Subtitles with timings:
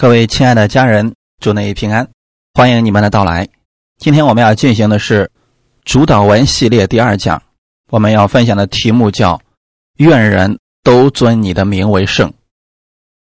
[0.00, 2.08] 各位亲爱的家人，祝你平安，
[2.54, 3.46] 欢迎你们的到来。
[3.98, 5.30] 今天我们要进行的是
[5.84, 7.42] 主导文系列第二讲，
[7.90, 9.42] 我们要分享的题目叫
[10.00, 12.32] “愿人都尊你的名为圣”。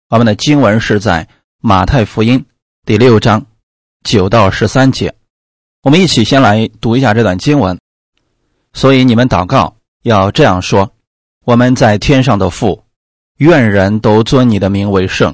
[0.10, 1.28] 我们的经文是在
[1.64, 2.46] 马太福音
[2.86, 3.44] 第六章
[4.04, 5.16] 九到十三节。
[5.82, 7.80] 我们一起先来读一下这段经文。
[8.74, 10.92] 所以你们祷告要这样说
[11.44, 12.84] ：“我们在天上的父，
[13.38, 15.34] 愿人都尊你的名为圣。”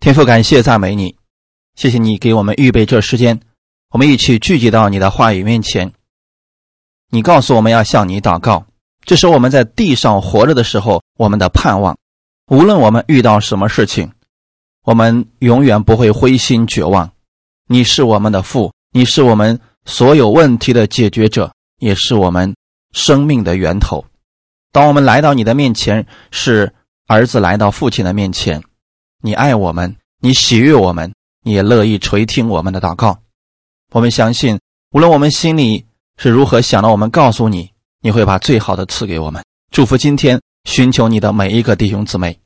[0.00, 1.14] 天父，感谢赞美你，
[1.74, 3.38] 谢谢你给我们预备这时间，
[3.90, 5.92] 我们一起聚集到你的话语面前。
[7.10, 8.64] 你告诉我们要向你祷告，
[9.04, 11.98] 这是我们在地上活着的时候我们的盼望。
[12.46, 14.12] 无论我们遇到什么事情，
[14.84, 17.12] 我们永远不会灰心绝望。
[17.68, 22.56] 你是我们的父，你是我们所有问题的解决者，也是我们
[22.94, 24.06] 生命的源头。
[24.72, 26.74] 当我们来到你的面前，是
[27.06, 28.62] 儿子来到父亲的面前。
[29.22, 33.20] 你爱我们，你喜悦我们，你也乐意垂听我们的祷告。
[33.92, 34.58] 我们相信，
[34.92, 35.84] 无论我们心里
[36.16, 39.44] 是如何想的，我们告诉你，你会把最好的赐给我们。
[39.70, 42.40] 祝福今天寻求你的每一个弟兄姊妹，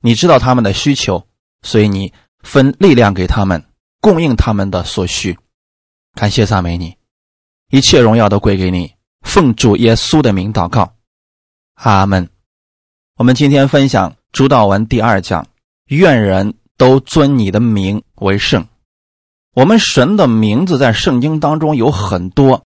[0.00, 1.26] 你知道他们的需求，
[1.60, 3.62] 所以你分力量给他们，
[4.00, 5.38] 供应他们的所需。
[6.14, 6.96] 感谢赞美你，
[7.70, 8.94] 一切荣耀都归给你。
[9.20, 10.94] 奉主耶稣的名祷告，
[11.74, 12.30] 阿门。
[13.16, 15.46] 我们今天分享主导文第二讲。
[15.86, 18.66] 愿人都尊你的名为圣。
[19.54, 22.64] 我们神的名字在圣经当中有很多。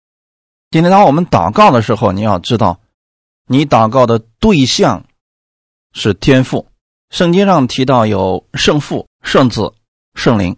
[0.70, 2.80] 今天当我们祷告的时候，你要知道，
[3.46, 5.04] 你祷告的对象
[5.92, 6.68] 是天父。
[7.10, 9.74] 圣经上提到有圣父、圣子、
[10.14, 10.56] 圣灵，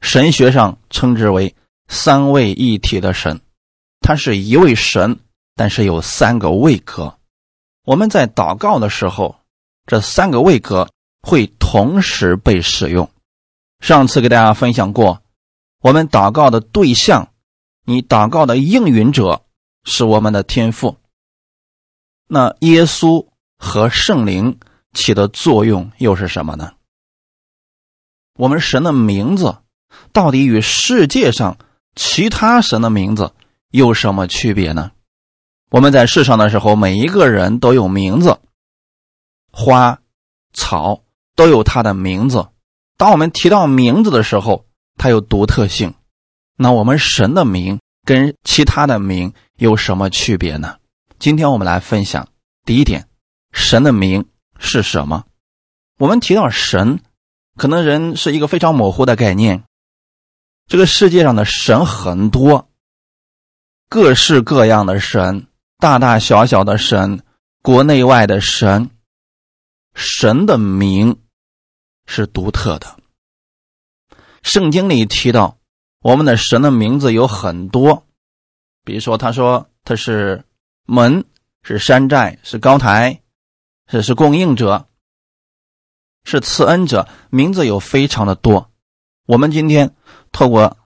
[0.00, 1.54] 神学上称之为
[1.88, 3.40] 三位一体的神。
[4.00, 5.20] 他是一位神，
[5.56, 7.16] 但是有三个位格。
[7.86, 9.36] 我们在祷告的时候，
[9.86, 10.90] 这三个位格。
[11.26, 13.10] 会同时被使用。
[13.80, 15.24] 上次给大家分享过，
[15.80, 17.32] 我们祷告的对象，
[17.84, 19.42] 你祷告的应允者
[19.82, 20.98] 是我们的天赋。
[22.28, 23.26] 那耶稣
[23.58, 24.60] 和圣灵
[24.92, 26.74] 起的作用又是什么呢？
[28.38, 29.56] 我们神的名字
[30.12, 31.58] 到底与世界上
[31.96, 33.32] 其他神的名字
[33.72, 34.92] 有什么区别呢？
[35.72, 38.38] 我们在世上的时候，每一个人都有名字，
[39.50, 40.00] 花、
[40.52, 41.00] 草。
[41.34, 42.48] 都有他的名字。
[42.96, 45.94] 当我们提到名字的时候，它有独特性。
[46.56, 50.76] 那我们神的名跟其他的名有什么区别呢？
[51.18, 52.28] 今天我们来分享
[52.64, 53.08] 第一点：
[53.52, 54.26] 神的名
[54.58, 55.24] 是什么？
[55.98, 57.00] 我们提到神，
[57.56, 59.64] 可能人是一个非常模糊的概念。
[60.68, 62.68] 这个世界上的神很多，
[63.88, 67.22] 各式各样的神，大大小小的神，
[67.62, 68.90] 国内外的神。
[69.94, 71.20] 神的名。
[72.06, 72.96] 是独特的。
[74.42, 75.58] 圣经里提到，
[76.00, 78.06] 我们的神的名字有很多，
[78.84, 80.44] 比如说，他说他是
[80.84, 81.24] 门，
[81.62, 83.22] 是山寨，是高台，
[83.86, 84.86] 是是供应者，
[86.24, 88.70] 是赐恩者，名字有非常的多。
[89.26, 89.96] 我们今天
[90.30, 90.76] 透过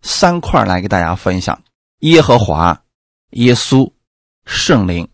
[0.00, 1.62] 三块来给大家分享：
[1.98, 2.82] 耶和华、
[3.32, 3.92] 耶稣、
[4.46, 5.10] 圣灵，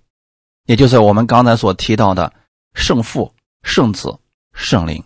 [0.67, 2.33] 也就是我们刚才所提到的
[2.75, 4.21] 圣父、圣子、
[4.53, 5.03] 圣灵。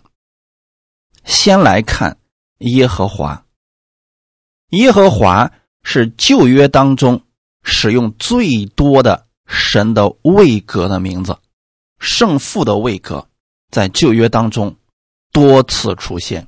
[1.23, 2.17] 先来看
[2.59, 3.45] 耶和华。
[4.69, 5.51] 耶和华
[5.83, 7.23] 是旧约当中
[7.63, 11.37] 使用最多的神的位格的名字，
[11.99, 13.27] 圣父的位格
[13.69, 14.75] 在旧约当中
[15.31, 16.47] 多次出现，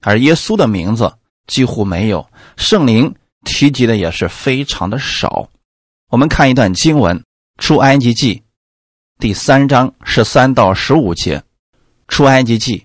[0.00, 1.14] 而耶稣的名字
[1.46, 3.14] 几乎没有，圣灵
[3.44, 5.48] 提及的也是非常的少。
[6.10, 7.18] 我们看一段经文，
[7.58, 8.36] 《出埃及记》
[9.18, 11.38] 第三章十三到十五节，
[12.08, 12.78] 《出埃及记》。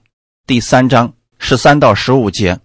[0.45, 2.59] 第三章十三到十五节，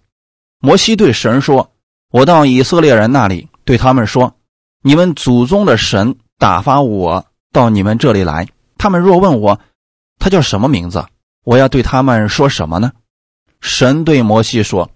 [0.59, 1.73] 摩西对神说
[2.11, 4.37] ：“我到以色列人那里，对他们说：
[4.83, 8.49] 你们祖宗的神打发我到你们这里来。
[8.77, 9.61] 他们若问我，
[10.19, 11.07] 他叫什么名字？
[11.45, 12.93] 我要对他们说什么呢？”
[13.63, 14.91] 神对摩西说：“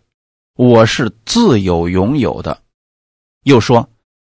[0.55, 2.61] 我是自有永有的。”
[3.45, 3.89] 又说：“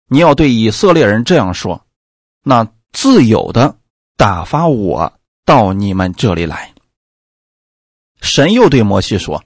[0.10, 1.86] 你要对以色列人这样说：
[2.44, 3.78] 那自有的
[4.16, 5.14] 打发我
[5.46, 6.74] 到你们这里来。”
[8.27, 9.44] 神又对摩西说：“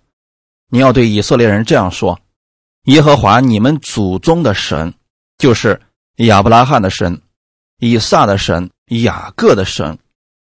[0.68, 2.20] 你要对以色列人这样说：
[2.86, 4.96] 耶和华你们祖宗的神，
[5.38, 5.82] 就是
[6.18, 7.22] 亚伯拉罕的神、
[7.78, 10.00] 以撒的神、雅各的神，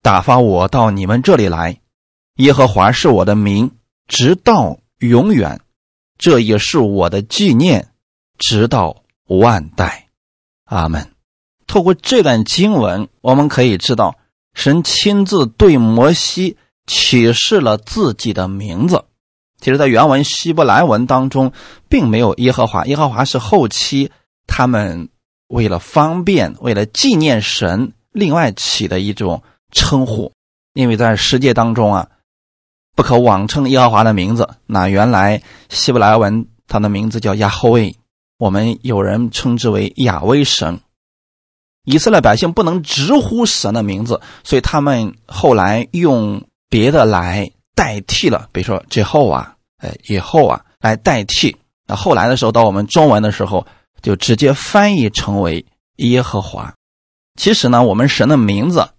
[0.02, 1.82] 打发我到你们这里来。
[2.38, 3.72] 耶和华是我的名，
[4.08, 5.60] 直到永远，
[6.18, 7.90] 这也是我的纪念，
[8.38, 10.08] 直到万代。
[10.64, 11.12] 阿门。
[11.68, 14.16] 透过这段经文，我们可以知道，
[14.54, 16.58] 神亲自对摩西
[16.92, 19.06] 启示了自己的名字。
[19.62, 21.54] 其实，在原文希伯来文当中，
[21.88, 22.86] 并没有耶和华。
[22.86, 24.12] 耶和华是后期
[24.46, 25.08] 他们
[25.48, 29.42] 为了方便、为了纪念神，另外起的一种
[29.72, 30.34] 称呼。
[30.74, 32.10] 因为在世界当中啊，
[32.94, 34.50] 不可妄称耶和华的名字。
[34.66, 37.96] 那原来希伯来文他的名字叫亚后卫，
[38.38, 40.82] 我们有人称之为亚威神。
[41.86, 47.52] 以色列百姓不能直呼神的名字，所以他们后来用别的来。
[47.74, 51.56] 代替了，比如说之后啊，哎，以后啊，来代替。
[51.88, 53.66] 那后来的时候，到我们中文的时候，
[54.02, 55.66] 就直接翻译成为
[55.96, 56.76] 耶和华。
[57.40, 58.90] 其实呢，我们神的名字，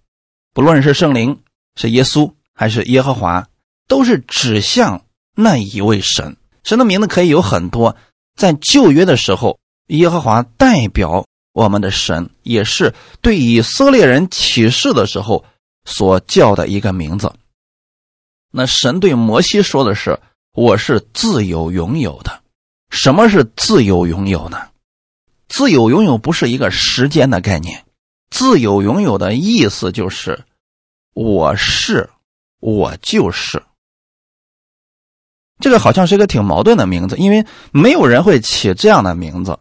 [0.53, 1.39] 不论是圣灵、
[1.75, 3.47] 是耶稣还是耶和华，
[3.87, 5.05] 都是指向
[5.35, 6.35] 那一位神。
[6.63, 7.95] 神的名字可以有很多，
[8.35, 15.45] 在旧约的时候，耶和华代表我们的神，也是对以色列人启示的时候
[15.85, 17.31] 所叫的一个名字。
[18.55, 20.19] 那神对摩西说的是
[20.53, 22.43] ：“我是自由拥有的。”
[22.91, 24.69] 什么是自由拥有呢？
[25.49, 27.83] 自由拥有不是一个时间的概念，
[28.29, 30.45] 自由拥有的意思就是
[31.15, 32.11] 我是，
[32.59, 33.63] 我就是。
[35.59, 39.57] 这个好像是一个挺矛盾的名字，因为没有人会起这样的名字。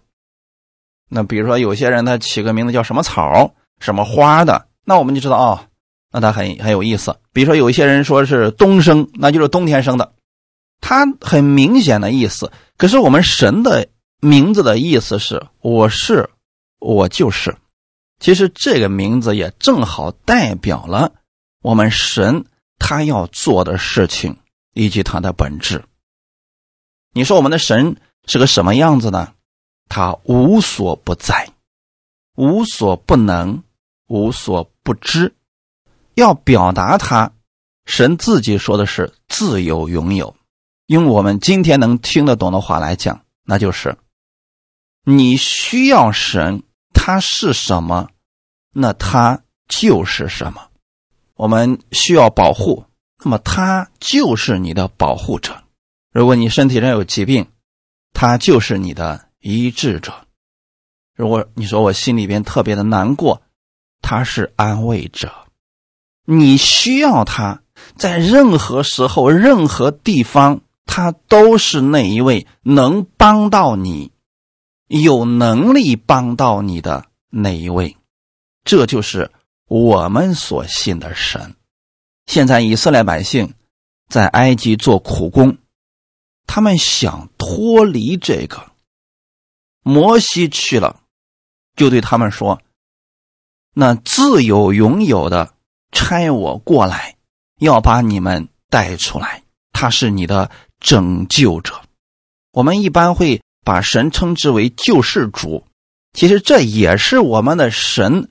[1.08, 5.64] 那比如说，有些人他起个名字叫什么草、什么花的，那我们就知道哦。
[6.12, 10.12] 那他很很有意思，比如说有一些人说是冬生，那就是冬天生的，
[10.80, 12.52] 他很明显的意思。
[12.76, 13.88] 可是我们神的
[14.20, 16.30] 名字的意思是我是
[16.78, 17.56] 我就是，
[18.20, 21.12] 其实这个名字也正好代表了
[21.62, 22.44] 我们神
[22.78, 24.36] 他要做的事情
[24.74, 25.84] 以及他的本质。
[27.14, 29.32] 你说我们的神是个什么样子呢？
[29.88, 31.50] 他无所不在，
[32.34, 33.62] 无所不能，
[34.08, 35.34] 无所不知。
[36.14, 37.32] 要表达他，
[37.84, 40.36] 神自己说的是自由拥有。
[40.86, 43.96] 用我们今天能听得懂的话来讲，那就是
[45.04, 46.62] 你需要神，
[46.92, 48.10] 他是什么，
[48.72, 50.68] 那他就是什么。
[51.34, 52.84] 我们需要保护，
[53.24, 55.62] 那么他就是你的保护者。
[56.12, 57.48] 如果你身体上有疾病，
[58.12, 60.12] 他就是你的医治者。
[61.16, 63.42] 如果你说我心里边特别的难过，
[64.02, 65.41] 他是安慰者。
[66.24, 67.62] 你需要他，
[67.96, 74.12] 在任何时候、任何地方，他都是那一位能帮到你、
[74.86, 77.96] 有能力帮到你的那一位。
[78.64, 79.32] 这就是
[79.66, 81.56] 我们所信的神。
[82.26, 83.54] 现在以色列百姓
[84.08, 85.58] 在埃及做苦工，
[86.46, 88.70] 他们想脱离这个。
[89.82, 91.00] 摩西去了，
[91.74, 92.62] 就对他们说
[93.74, 95.54] ：“那自有拥有的。”
[95.92, 97.14] 差我过来，
[97.60, 99.42] 要把你们带出来。
[99.72, 100.50] 他是你的
[100.80, 101.80] 拯救者。
[102.52, 105.64] 我们一般会把神称之为救世主，
[106.12, 108.28] 其实这也是我们的神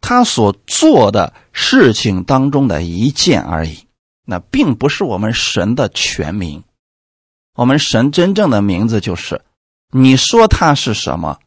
[0.00, 3.86] 他所做的事情当中的一件而已。
[4.24, 6.64] 那并不是我们神的全名。
[7.54, 9.42] 我们神真正的名字就是：
[9.92, 11.38] 你说他是什么，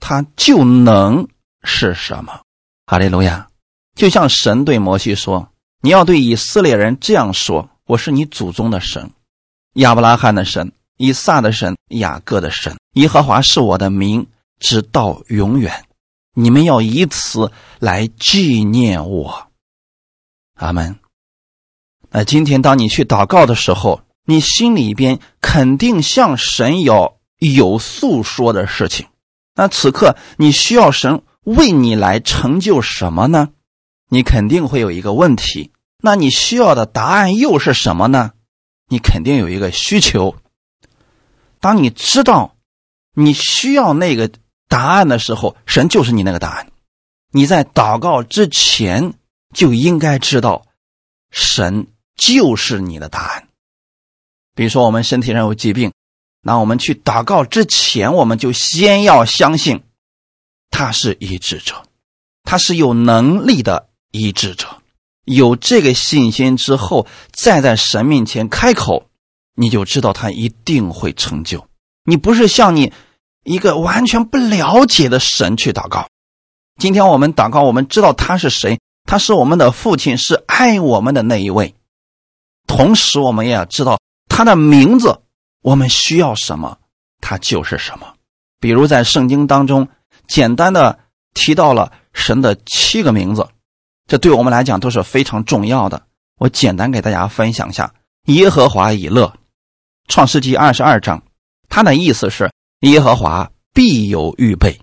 [0.00, 1.28] 他就能
[1.62, 2.42] 是什么。
[2.86, 3.48] 哈利路亚。
[3.94, 5.50] 就像神对摩西说
[5.82, 9.10] ：“你要对以色列人这样说：我是你祖宗的神，
[9.74, 12.76] 亚伯拉罕的神，以撒的神，雅各的神。
[12.94, 14.26] 耶和华是我的名，
[14.58, 15.84] 直到永远。
[16.34, 19.48] 你们要以此来纪念我。”
[20.56, 20.98] 阿门。
[22.10, 29.08] 那今天当你去祷告的时候，你心里边肯定向神有有诉说的事情。
[29.54, 33.50] 那此刻你需要神为你来成就什么呢？
[34.14, 38.32] 你肯定会有一个问题，那你需要的答案又是什么呢？
[38.86, 40.36] 你肯定有一个需求。
[41.60, 42.54] 当你知道
[43.14, 44.30] 你需要那个
[44.68, 46.70] 答案的时候，神就是你那个答案。
[47.30, 49.14] 你在祷告之前
[49.54, 50.66] 就应该知道，
[51.30, 53.48] 神就是你的答案。
[54.54, 55.94] 比如说，我们身体上有疾病，
[56.42, 59.84] 那我们去祷告之前，我们就先要相信
[60.70, 61.86] 他是医治者，
[62.42, 63.88] 他是有能力的。
[64.12, 64.68] 医治者
[65.24, 69.08] 有这个信心之后，再在神面前开口，
[69.54, 71.66] 你就知道他一定会成就。
[72.04, 72.92] 你不是向你
[73.42, 76.08] 一个完全不了解的神去祷告。
[76.80, 81.74] 今天我们祷告，我们知道他是谁，他是我们的父亲，是爱我们的那一位。
[82.66, 85.20] 同时，我们也要知道他的名字，
[85.62, 86.78] 我们需要什么，
[87.20, 88.14] 他就是什么。
[88.58, 89.88] 比如在圣经当中，
[90.26, 90.98] 简单的
[91.34, 93.48] 提到了神的七个名字，
[94.12, 96.02] 这对我们来讲都是非常重要的。
[96.38, 97.94] 我简单给大家分享一下：
[98.26, 99.32] 耶和华以勒，
[100.06, 101.22] 创世纪二十二章，
[101.70, 104.78] 他的意思是耶和华必有预备。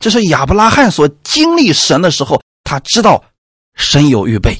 [0.00, 3.22] 这是亚伯拉罕所经历神的时候，他知道
[3.76, 4.58] 神有预备。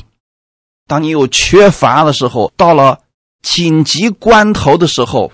[0.86, 3.00] 当你有缺乏的时候，到了
[3.42, 5.32] 紧急关头的时候，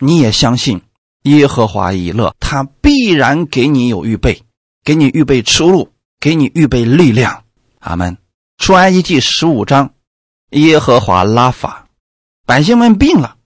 [0.00, 0.82] 你也相信
[1.22, 4.42] 耶和华以勒，他必然给你有预备，
[4.82, 7.44] 给你预备出路，给你预备力量。
[7.86, 8.18] 阿门。
[8.58, 9.94] 出埃及记十五章，
[10.50, 11.86] 耶和华拉法，
[12.44, 13.36] 百姓们病了，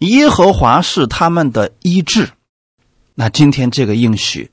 [0.00, 2.30] 耶和华是他们的医治。
[3.14, 4.50] 那今天这个应许。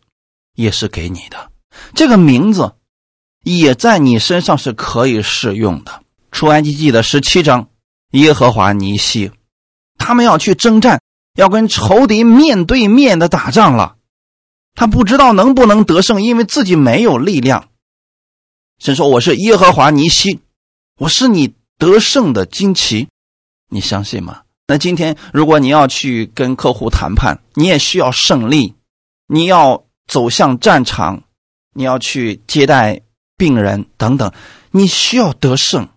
[0.55, 1.49] 也是给你的，
[1.95, 2.73] 这个名字
[3.43, 6.03] 也在你身上是可以适用的。
[6.31, 7.69] 出埃及记的十七章，
[8.11, 9.31] 耶和华尼西，
[9.97, 11.01] 他们要去征战，
[11.33, 13.95] 要跟仇敌面对面的打仗了。
[14.75, 17.69] 他不知道能不能得胜，因为自己没有力量。
[18.83, 20.41] 神说：“我是耶和华尼西，
[20.99, 23.07] 我是你得胜的旌旗。”
[23.71, 24.41] 你相信吗？
[24.67, 28.75] 那今天如果你要去跟客户谈判，你也需要胜利，
[29.25, 29.85] 你要。
[30.05, 31.23] 走向战场，
[31.73, 33.03] 你要去接待
[33.37, 34.33] 病人等等，
[34.69, 35.87] 你需要得胜。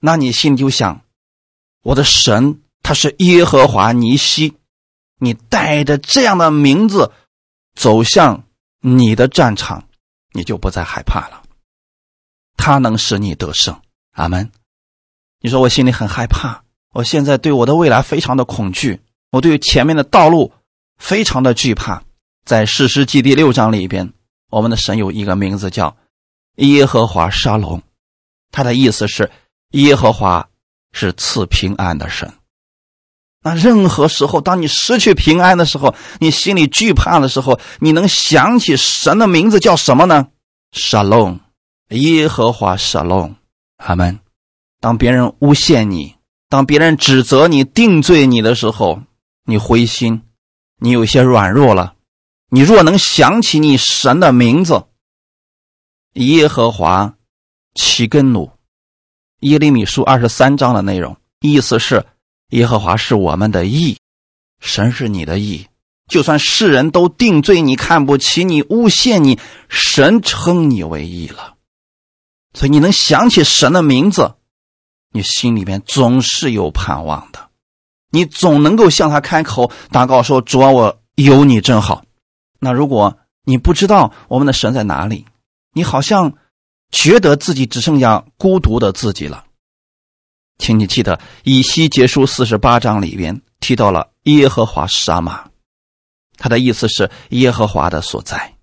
[0.00, 1.02] 那你心里就想，
[1.82, 4.54] 我的神他是耶和华尼西，
[5.18, 7.12] 你带着这样的名字
[7.74, 8.44] 走向
[8.80, 9.84] 你的战场，
[10.32, 11.39] 你就不再害怕了。
[12.60, 13.80] 他能使你得胜，
[14.12, 14.52] 阿门。
[15.40, 16.62] 你说我心里很害怕，
[16.92, 19.00] 我现在对我的未来非常的恐惧，
[19.32, 20.52] 我对于前面的道路
[20.98, 22.02] 非常的惧怕。
[22.44, 24.12] 在史诗记第六章里边，
[24.50, 25.96] 我们的神有一个名字叫
[26.56, 27.82] 耶和华沙龙，
[28.52, 29.30] 他的意思是
[29.70, 30.48] 耶和华
[30.92, 32.34] 是赐平安的神。
[33.42, 40.28] 那任何时候，当你失去平安的时候，你心里惧怕的时候，你能想起神的名字叫什么呢？
[40.72, 41.40] 沙龙，
[41.90, 43.34] 耶和华沙龙，
[43.76, 44.20] 阿门。
[44.80, 46.14] 当别人诬陷你，
[46.48, 49.02] 当别人指责你、定罪你的时候，
[49.44, 50.22] 你灰心，
[50.78, 51.94] 你有些软弱了。
[52.48, 54.84] 你若能想起你神的名字，
[56.12, 57.14] 耶和华
[57.74, 58.52] 齐根努，
[59.40, 62.06] 耶利米书二十三章的内容，意思是
[62.50, 63.98] 耶和华是我们的义，
[64.60, 65.66] 神是你的义。
[66.08, 71.56] 就算世人都定罪你、看不起你、诬陷你，神称你为义了。
[72.52, 74.34] 所以你能想起神的名字，
[75.12, 77.48] 你心里面总是有盼望的，
[78.10, 82.04] 你总能够向他开口祷告说：“主啊，我有你真好。”
[82.58, 85.26] 那如果你不知道我们的神在哪里，
[85.72, 86.34] 你好像
[86.90, 89.44] 觉得自己只剩下孤独的自己了，
[90.58, 95.48] 请你记得以西结书四十八章里边提到了耶和华沙玛，
[96.36, 98.56] 他的意思是耶和华的所在。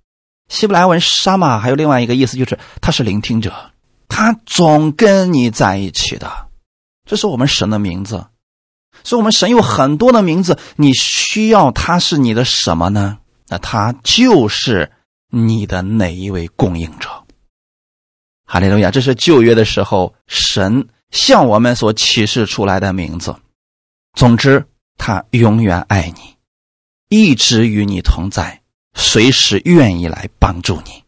[0.49, 3.71] 希伯来文沙玛还有另外一个意思，就是他是聆听者，
[4.07, 6.47] 他总跟你在一起的。
[7.05, 8.27] 这是我们神的名字，
[9.03, 13.19] 所以我们神有很多的名字，你需要他是你的什么呢？
[13.47, 14.91] 那他就是
[15.29, 17.09] 你的哪一位供应者？
[18.45, 18.91] 哈利路亚！
[18.91, 23.35] 这是旧约的时候神向我们所启示出来的名字。
[24.13, 24.65] 总之，
[24.97, 26.35] 他永远爱你，
[27.07, 28.61] 一直与你同在，
[28.93, 31.03] 随时愿意来帮助你。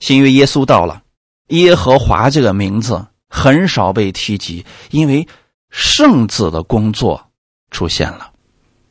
[0.00, 1.02] 新约耶稣到了，
[1.48, 5.28] 耶和华这个名字很少被提及，因为
[5.70, 7.30] 圣子的工作
[7.70, 8.32] 出现了。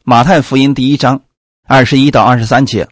[0.03, 1.21] 马太福音第一章。
[1.67, 2.89] 二十一到二十三节，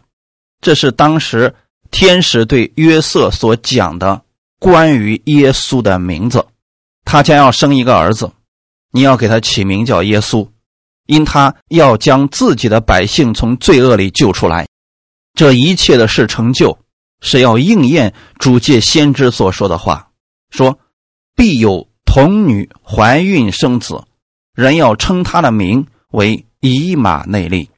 [0.62, 1.54] 这是当时
[1.90, 4.22] 天使对约瑟所讲的
[4.58, 6.46] 关于耶稣的名字。
[7.04, 8.32] 他将要生一个儿子，
[8.90, 10.48] 你要给他起名叫耶稣，
[11.04, 14.66] 因他要将自己的百姓从罪恶里救出来。
[15.34, 16.78] 这一切的事成就，
[17.20, 20.10] 是要应验主借先知所说的话，
[20.50, 20.78] 说
[21.36, 24.04] 必有童女怀孕生子，
[24.54, 27.70] 人要称他的名为以马内利。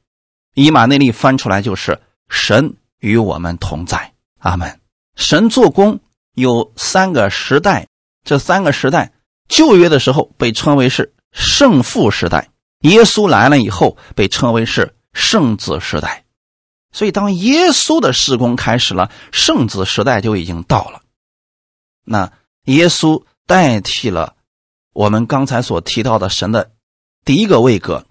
[0.55, 4.79] 以马内利翻出来就是神与我们同在，阿门。
[5.15, 5.99] 神做工
[6.33, 7.87] 有三个时代，
[8.23, 9.13] 这三个时代，
[9.47, 12.49] 旧约的时候被称为是圣父时代，
[12.81, 16.22] 耶稣来了以后被称为是圣子时代。
[16.93, 21.01] 所以当耶稣的施工开始了，圣子时代就已经到了。
[22.05, 22.31] 那
[22.63, 24.35] 耶稣代替了
[24.93, 26.71] 我们刚才所提到的神的
[27.25, 28.05] 第一个位格。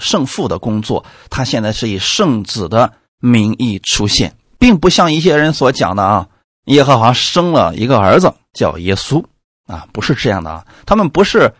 [0.00, 6.28] 圣父的工作，他现在是以圣子的名义出现，并不像一些人所讲的啊，
[6.66, 9.24] 耶和华生了一个儿子叫耶稣
[9.66, 11.52] 啊，不是这样的啊，他们不是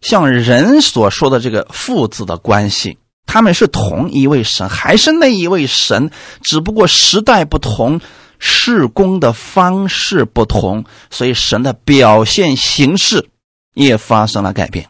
[0.00, 6.10] 像人所说的这个父子的关系，他们是同一位神，还是那一位神，
[6.42, 8.00] 只不过时代不同，
[8.38, 13.28] 事工的方式不同，所以神的表现形式
[13.74, 14.88] 也发生了改变。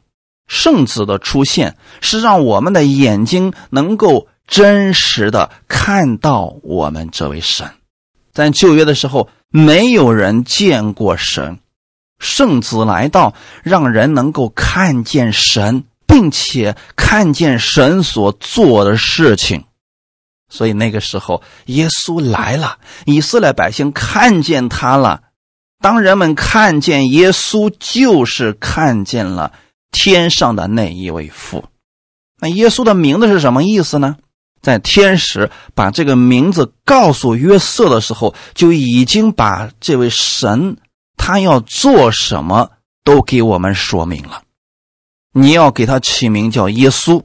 [0.48, 7.70] 圣子的出现是让我们的眼睛能够真实的看到我们这位神。
[8.32, 11.58] 在旧约的时候，没有人见过神，
[12.18, 19.64] 圣子来到，让人能够看见神，并且看见神所做的事情。
[20.50, 22.76] 所以那个时候，耶稣来了，
[23.06, 25.22] 以色列百姓看见他了。
[25.80, 29.52] 当人们看见耶稣，就是看见了。
[29.90, 31.64] 天上的那一位父，
[32.40, 34.16] 那耶稣的名字是什么意思呢？
[34.62, 40.76] 在天使把这个名字告诉约瑟的时候，就已经把这位神
[41.16, 42.70] 他要做什么
[43.04, 44.42] 都给我们说明了。
[45.32, 47.24] 你要给他起名叫耶稣，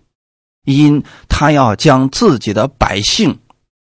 [0.64, 3.40] 因他要将自己的百姓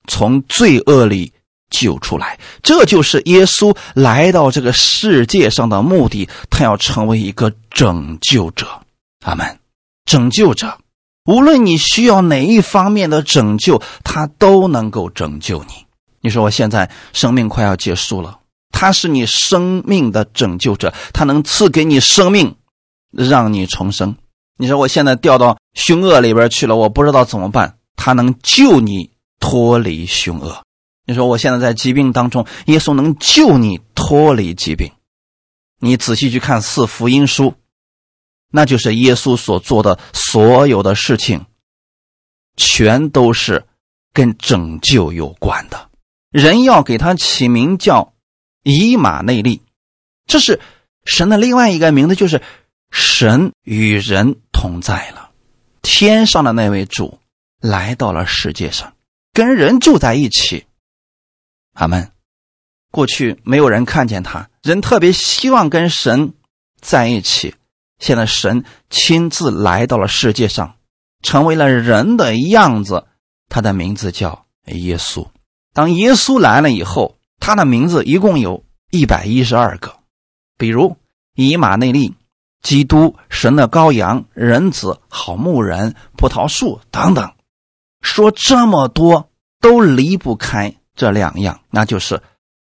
[0.07, 1.33] 从罪恶里
[1.69, 2.39] 救出来。
[2.61, 7.53] 这就是耶稣来到这个世界上的目的，他要成为一个。
[7.71, 8.81] 拯救者，
[9.23, 9.57] 阿门！
[10.03, 10.79] 拯救者，
[11.23, 15.85] 无论你需要哪一方面的拯救，他都能够拯救你。
[16.19, 18.39] 你说我现在生命快要结束了，
[18.71, 22.57] 他是你生命的拯救者，他能赐给你生命，
[23.11, 24.15] 让你重生。
[24.57, 30.63] 你说我现在掉到凶恶里边去了，我不知道怎么办，他能救你脱离凶恶。
[31.05, 34.91] 你说我现在在疾病当中，耶稣能救你脱离疾病。
[35.79, 37.55] 你仔细去看四福音书。
[38.51, 41.45] 那就是耶稣所做的所有的事情，
[42.57, 43.67] 全都是
[44.11, 45.91] 跟拯救有关的。
[46.31, 48.13] 人要给他起名叫
[48.63, 49.61] 以马内利，
[50.25, 50.59] 这是
[51.05, 52.41] 神的另外一个名字，就是
[52.91, 55.31] 神与人同在了。
[55.81, 57.19] 天上的那位主
[57.61, 58.93] 来到了世界上，
[59.33, 60.65] 跟人住在一起。
[61.73, 62.11] 阿门。
[62.91, 66.33] 过去没有人看见他，人特别希望跟神
[66.81, 67.55] 在一起。
[67.99, 70.75] 现在神亲自来到了世界上，
[71.21, 73.05] 成为了人的样子。
[73.47, 75.27] 他的名字叫耶稣。
[75.73, 79.99] 当耶稣来了以后，他的名字一共有一百一十二个，
[80.57, 80.97] 比如
[81.35, 82.15] 以马内利、
[82.61, 87.31] 基督、神的羔羊、人子、好牧人、葡萄树等等。
[88.01, 92.21] 说这么多都离不开这两样，那就是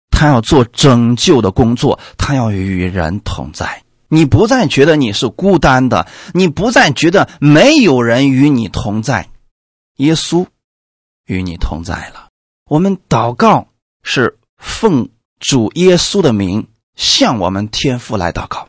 [0.10, 3.84] 他要做拯救的工作，他要与人同在。
[4.10, 9.30] 你不再觉得你是孤单的，你不再觉得没有人与你同在，
[9.98, 10.46] 耶稣
[11.26, 12.28] 与你同在了。
[12.70, 13.70] 我们祷告
[14.04, 18.68] 是奉主耶稣的名向我们天父来祷告，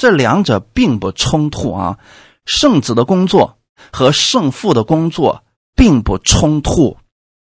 [0.00, 1.98] 这两者并不冲突啊。
[2.46, 3.58] 圣子的工作
[3.92, 5.44] 和圣父的工作
[5.76, 6.96] 并不冲突，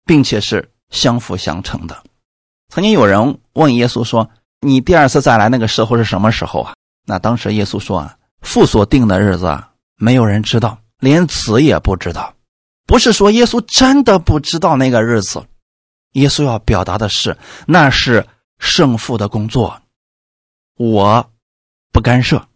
[0.05, 2.03] 并且是相辅相成的。
[2.69, 4.29] 曾经有人问耶稣说
[4.61, 12.35] ：“你第二次再来那个时候是什么时候啊？”那当时耶稣说啊，父所定的日子啊，没有人知道，连子也不知道。
[12.85, 15.43] 不是说耶稣真的不知道那个日子，
[16.11, 18.27] 耶稣要表达的是，那是
[18.59, 19.81] 圣父的工作，
[20.77, 21.31] 我
[21.95, 22.49] 不干涉。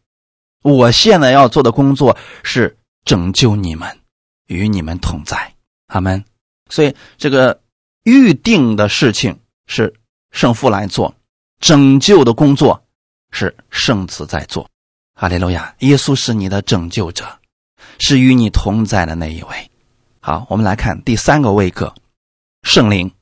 [0.63, 3.97] 我现在要做的工作是拯救你们，
[4.47, 5.54] 与你们同在。
[5.88, 6.25] 阿门。
[6.69, 7.62] 所以这个
[8.04, 9.95] 预定的事情是
[10.30, 11.15] 圣父来做，
[11.62, 12.84] 拯救的工作。
[13.32, 14.67] 是圣子在做，
[15.13, 15.75] 哈利路亚！
[15.80, 17.39] 耶稣是你的拯救者，
[17.99, 19.71] 是与你同在的那一位。
[20.19, 21.93] 好，我们来看第三个位格，
[22.63, 23.13] 圣灵。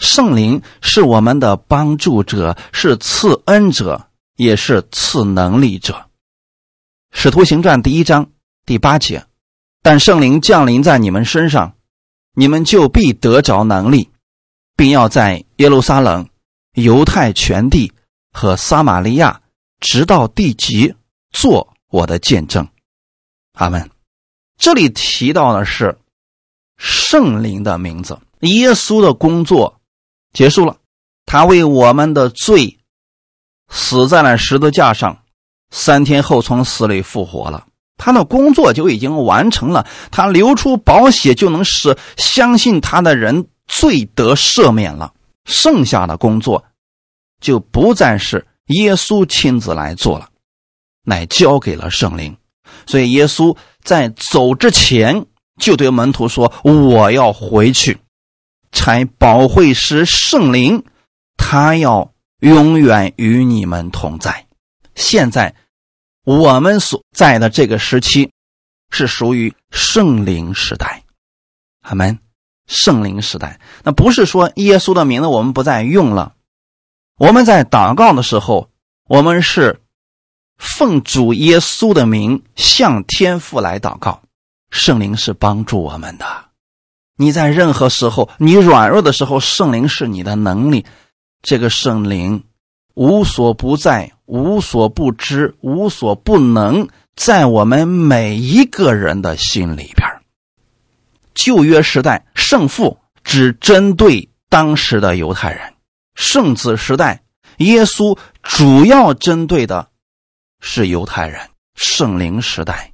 [0.00, 6.08] 圣灵是我们的帮助者，是赐恩者，也是赐能力者。
[7.10, 8.30] 使徒行传第一章
[8.64, 9.26] 第八节，
[9.82, 11.76] 但圣灵降临在你们身上，
[12.34, 14.10] 你们就必得着能力，
[14.76, 16.28] 并要在耶路撒冷、
[16.74, 17.92] 犹太全地。
[18.34, 19.42] 和撒玛利亚，
[19.78, 20.94] 直到地极，
[21.32, 22.66] 做我的见证。
[23.52, 23.90] 阿门。
[24.56, 25.98] 这里提到的是
[26.78, 28.18] 圣灵的名字。
[28.40, 29.82] 耶稣的工作
[30.32, 30.78] 结束了，
[31.26, 32.78] 他为我们的罪
[33.72, 35.22] 死在了十字架上，
[35.70, 37.66] 三天后从死里复活了。
[37.96, 45.14] 他的工作就已经完成了，他流出宝血就能使相信他的人罪得赦免了。
[45.44, 46.64] 剩下的工作。
[47.40, 50.28] 就不再是耶稣亲自来做了，
[51.04, 52.36] 乃交给了圣灵。
[52.86, 55.26] 所以耶稣在走之前
[55.58, 57.98] 就对门徒说：“我要回去，
[58.70, 60.84] 差保惠师圣灵，
[61.36, 64.46] 他要永远与你们同在。”
[64.94, 65.54] 现在
[66.24, 68.30] 我们所在的这个时期
[68.90, 71.04] 是属于圣灵时代，
[71.80, 72.18] 阿门。
[72.68, 76.34] 圣灵时代，那不是说耶稣的名字我们不再用了。
[77.18, 78.70] 我们在祷告的时候，
[79.08, 79.80] 我们是
[80.56, 84.22] 奉主耶稣的名向天父来祷告。
[84.70, 86.24] 圣灵是帮助我们的。
[87.16, 90.86] 你在任何时候，你软弱的时候，圣灵是你的能力。
[91.42, 92.44] 这个圣灵
[92.94, 100.08] 无所不在、无所不知、无所不能，在我们每一个人的心里边。
[101.34, 105.72] 旧约时代，圣父只针对当时的犹太人；
[106.14, 107.22] 圣子时代，
[107.56, 109.88] 耶稣主要针对的
[110.60, 112.92] 是犹太人；圣灵时代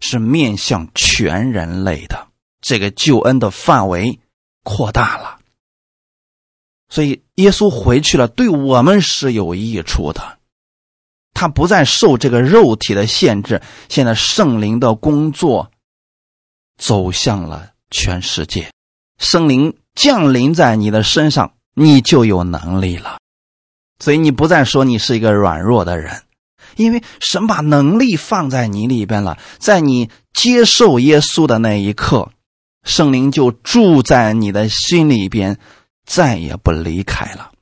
[0.00, 2.26] 是面向全人类的。
[2.60, 4.18] 这个救恩的范围
[4.64, 5.38] 扩大了，
[6.92, 10.36] 所以耶稣回去了，对我们是有益处的。
[11.32, 15.70] 他不再受这个肉体的限制，现在圣灵的工作。
[16.76, 18.70] 走向了全世界，
[19.18, 23.18] 圣灵降临在你的身上，你就有能力了。
[23.98, 26.22] 所以你不再说你是一个软弱的人，
[26.76, 29.38] 因为神把能力放在你里边了。
[29.58, 32.32] 在你接受耶稣的那一刻，
[32.84, 35.58] 圣灵就住在你的心里边，
[36.04, 37.52] 再也不离开了。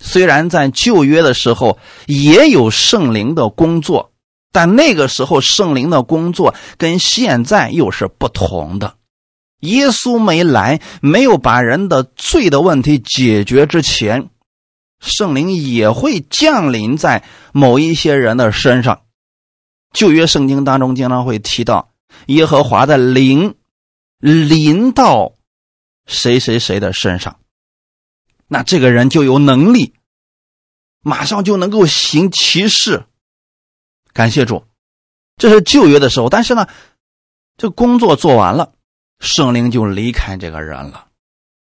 [0.00, 4.12] 虽然在旧约的时候也有圣灵的工作。
[4.52, 8.96] 但那个时候，圣灵的工作跟现在又是不同的。
[9.60, 14.28] 耶稣没来，没有把人的罪的问题解决之前，
[14.98, 17.22] 圣灵也会降临在
[17.52, 19.02] 某一些人的身上。
[19.92, 21.92] 旧约圣经当中经常会提到
[22.26, 23.54] 耶和华的灵
[24.18, 25.34] 临到
[26.06, 27.40] 谁谁谁的身上，
[28.46, 29.94] 那这个人就有能力，
[31.00, 33.04] 马上就能够行其事。
[34.12, 34.64] 感谢主，
[35.36, 36.66] 这是旧约的时候，但是呢，
[37.56, 38.72] 这工作做完了，
[39.20, 41.06] 圣灵就离开这个人了，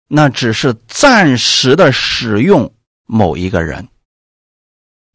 [0.09, 2.75] 那只是暂时的使用
[3.07, 3.89] 某一个人。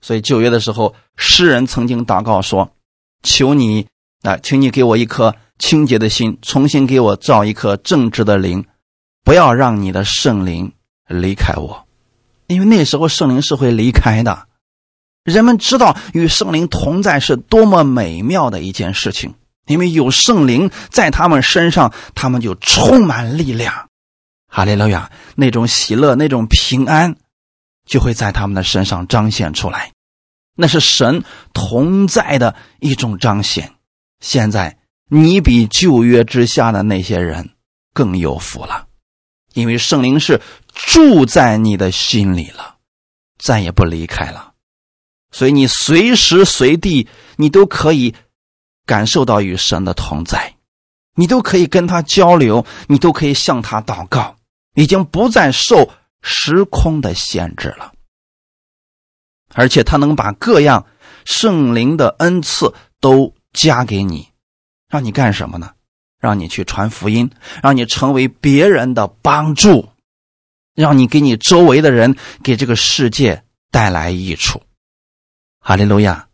[0.01, 2.73] 所以旧约的时候，诗人曾经祷告说
[3.21, 3.88] ：“求你
[4.21, 8.65] 啊，请你给我一颗清洁的心，重新给我造一颗正直的灵，
[9.29, 10.73] 不要让你的圣灵
[11.07, 11.85] 离开我，
[12.47, 14.47] 因为那时候圣灵是会离开的。”
[15.23, 19.35] 人们知道与圣灵同在是多么美妙的一件事情，
[19.67, 23.89] 因为有圣灵在他们身上，他们就充满力量。
[24.47, 27.15] 哈利路亚，那种喜乐、那种平安，
[27.85, 29.91] 就会在他们的身上彰显出来。
[30.55, 33.73] 那是神同在的一种彰显。
[34.21, 37.51] 现在你比旧约之下的那些人
[37.93, 38.87] 更有福了，
[39.53, 40.41] 因为圣灵是
[40.73, 42.77] 住在你的心里了，
[43.38, 44.53] 再也不离开了。
[45.31, 48.15] 所以你随时随地，你都可以
[48.85, 50.55] 感受到与神的同在，
[51.15, 54.38] 你都可以跟他交流，你都可以向他祷告，
[54.73, 57.93] 已经不再受时空的限制了。
[59.53, 60.85] 而且他能把各样
[61.25, 64.29] 圣灵的恩赐都加给你，
[64.88, 65.73] 让你干什么呢？
[66.19, 67.32] 让你去传福音，
[67.63, 69.89] 让你成为别人的帮助，
[70.75, 74.62] 让你给你周围的人，给这个世界带来益处。
[75.62, 76.27] 哈利路亚！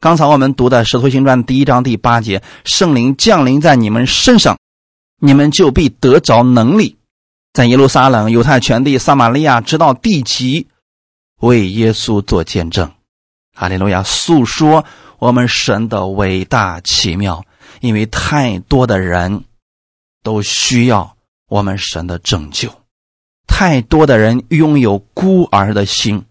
[0.00, 4.58] 刚才我们读的《使徒行传》第一章第八节，圣灵降临在你们身上，
[5.20, 6.96] 你们就必得着能力，
[7.52, 10.66] 在耶路撒冷、犹太全地、撒玛利亚，直到地极，
[11.40, 12.90] 为耶稣做见证。
[13.54, 14.02] 哈利路亚！
[14.02, 14.84] 诉说
[15.18, 17.44] 我们神的伟大奇妙，
[17.82, 19.44] 因为太多的人
[20.22, 21.18] 都需要
[21.48, 22.72] 我们神的拯救，
[23.46, 26.24] 太多的人拥有孤儿的心，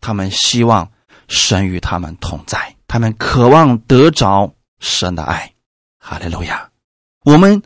[0.00, 0.90] 他们希望。
[1.26, 5.54] 神与他们同在，他们渴望得着神的爱。
[5.98, 6.70] 哈利路亚！
[7.24, 7.62] 我们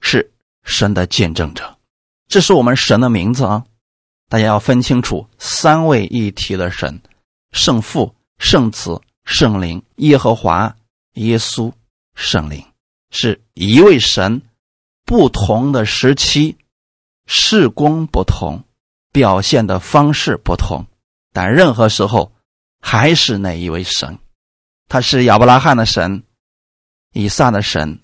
[0.00, 1.76] 是神的见证者，
[2.28, 3.66] 这是我们神的名字啊！
[4.30, 7.02] 大家要分清楚三位一体的神：
[7.52, 9.82] 圣父、圣子、圣灵。
[9.96, 10.74] 耶和华、
[11.12, 11.70] 耶稣、
[12.14, 12.64] 圣灵
[13.14, 14.42] 是一位神，
[15.06, 16.56] 不同的时期，
[17.24, 18.64] 事工不同，
[19.10, 20.84] 表现的方式不同，
[21.32, 22.30] 但任何时候。
[22.86, 24.18] 还是那一位神，
[24.90, 26.22] 他是亚伯拉罕的神，
[27.14, 27.98] 以撒的神，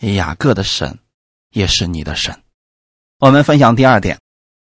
[0.00, 0.98] 雅各的神，
[1.52, 2.42] 也是你的神。
[3.18, 4.20] 我们分享第二点，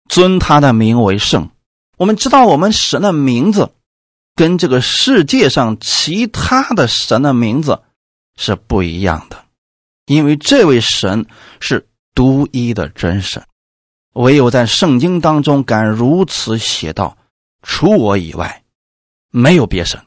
[0.09, 1.51] 尊他的名为圣。
[1.97, 3.73] 我们知道，我们神的名字
[4.37, 7.83] 跟这个世界上其他的神的名字
[8.37, 9.44] 是不一样的，
[10.07, 11.27] 因为这位神
[11.61, 13.45] 是独一的真神，
[14.13, 17.17] 唯有在圣经当中敢如此写道
[17.63, 18.65] ：“除我以外，
[19.31, 20.05] 没有别神。”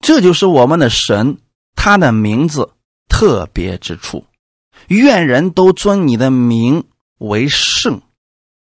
[0.00, 1.38] 这就是我们的神，
[1.74, 2.72] 他的名字
[3.08, 4.24] 特别之处。
[4.86, 6.84] 愿人都尊你的名
[7.18, 8.00] 为圣。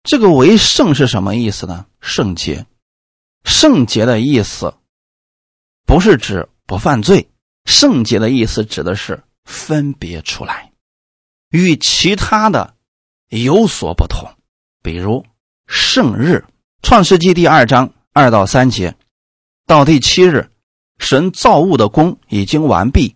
[0.03, 1.85] 这个“为圣”是什么意思呢？
[1.99, 2.65] 圣洁，
[3.43, 4.73] 圣洁的意思
[5.85, 7.29] 不是指不犯罪，
[7.65, 10.71] 圣洁的意思指的是分别出来，
[11.49, 12.75] 与其他的
[13.29, 14.29] 有所不同。
[14.83, 15.25] 比如
[15.65, 16.45] 圣日，
[16.83, 18.95] 《创世纪》第二章二到三节，
[19.65, 20.51] 到第七日。
[20.99, 23.15] 神造物的功已经完毕，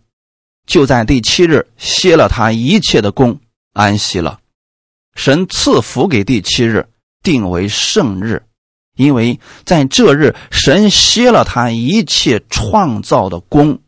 [0.68, 3.40] 就在第七日歇了他一切的功，
[3.74, 4.40] 安息了。
[5.16, 6.88] 神赐福给第七日，
[7.24, 8.44] 定为圣日，
[8.96, 13.82] 因为在这日神歇了他一切创造的功，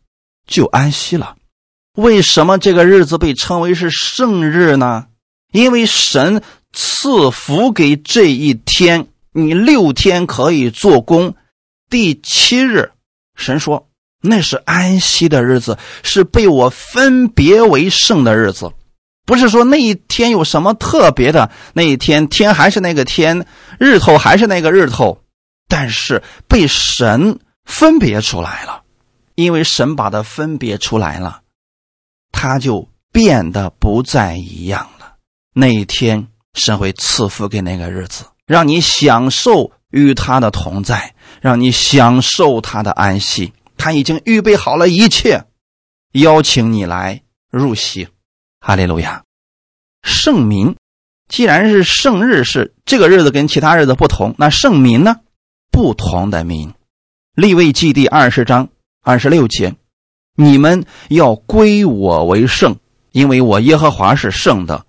[0.48, 1.38] 就安息了。
[1.96, 5.06] 为什么这个日子被称为是圣日呢？
[5.52, 11.36] 因为神赐福给这一天，你六天可以做工，
[11.92, 12.92] 第七日。
[13.36, 13.90] 神说
[14.22, 18.72] ：“那是安息的日子，是被我分别为圣的日子，
[19.28, 21.52] 不是说那一天有什么特别的。
[21.74, 23.46] 那一天天还是那个天，
[23.80, 25.22] 日头还是那个日头，
[25.68, 28.82] 但是被神分别出来了，
[29.36, 31.42] 因为神把它分别出来了，
[32.34, 35.14] 他就变得不再一样了。
[35.54, 45.44] 那一天，神会赐福给那个日子，让你享受与他的同在。”让你享受他的安息，他已经预备好了一切，
[46.14, 48.08] 邀请你来入席。
[48.62, 49.24] 哈利路亚！
[50.04, 50.78] 圣民，
[51.28, 55.18] 既然是圣日，是这个日子跟其他日子不同，那圣民呢？
[55.70, 56.74] 不同的民。
[57.36, 58.70] 立位记第二十章
[59.02, 59.76] 二十六节：
[60.36, 62.78] 你们要归我为圣，
[63.12, 64.86] 因为我耶和华是圣的，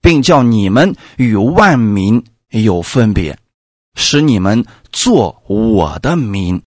[0.00, 3.38] 并叫你们与万民有分别。
[3.94, 6.62] 使你们做我的民，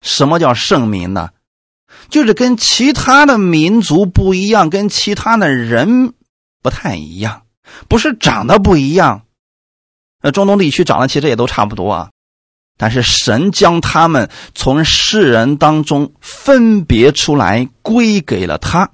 [0.00, 1.28] 什么叫圣民呢？
[2.08, 6.14] 就是跟其他的民族不一样，跟其他的人
[6.62, 7.42] 不太一样，
[7.88, 9.26] 不是长得不一样。
[10.22, 12.10] 那中东地区长得其实也都差不多啊，
[12.82, 18.90] 但是神将他们从世人当中分别出来，归给了他。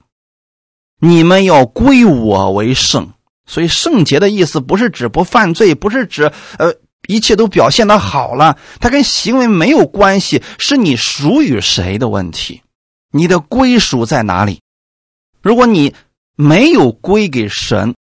[1.01, 3.15] 你们要归我为圣，
[3.47, 6.75] 所以圣洁的意思不是指不犯罪，不是指呃。
[7.07, 12.61] 一切都表现的好了，它跟行为没有关系，是你属于谁的问题，
[13.11, 14.61] 你的归属在哪里？
[15.41, 15.95] 如果你
[16.35, 17.95] 没有归给神，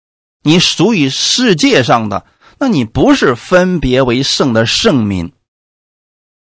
[0.43, 2.25] 你属于世界上的，
[2.59, 5.31] 那你不是分别为圣的圣民。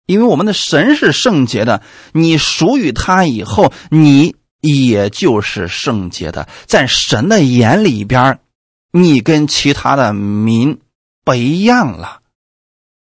[0.06, 8.40] 因为我们的神是圣洁的，你属于他以后，你也就是圣洁的，在神的眼里边，
[8.92, 10.80] 你跟其他的民
[11.24, 12.20] 不一样了。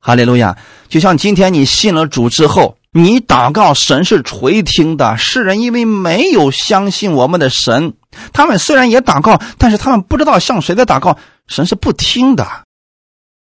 [0.00, 0.58] 哈利路亚！
[0.88, 5.16] 就像今天你信了主之后，你祷告，神是垂听的。
[5.16, 7.94] 世人因为没有相信我们的神，
[8.34, 11.16] 他们虽然也祷告，但是他们不知道向谁在祷告，
[11.46, 12.46] 神是不听的。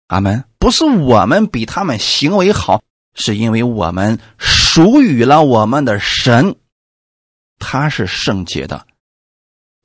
[0.08, 0.44] 阿门！
[0.58, 2.80] 不是我们比他们行为好，
[3.14, 6.56] 是因为我们属于了我们的神，
[7.58, 8.86] 他是圣洁的，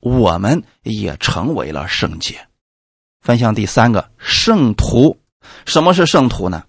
[0.00, 2.48] 我们也成为了圣洁。
[3.20, 5.18] 分享第三个圣徒，
[5.66, 6.64] 什么是圣徒呢？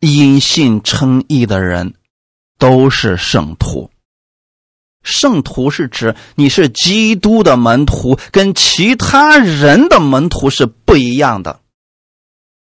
[0.00, 1.94] 因信称义的人
[2.58, 3.90] 都是圣徒。
[5.02, 11.60] 圣徒是指你是基督的门徒，跟其他人的门徒是不一样的。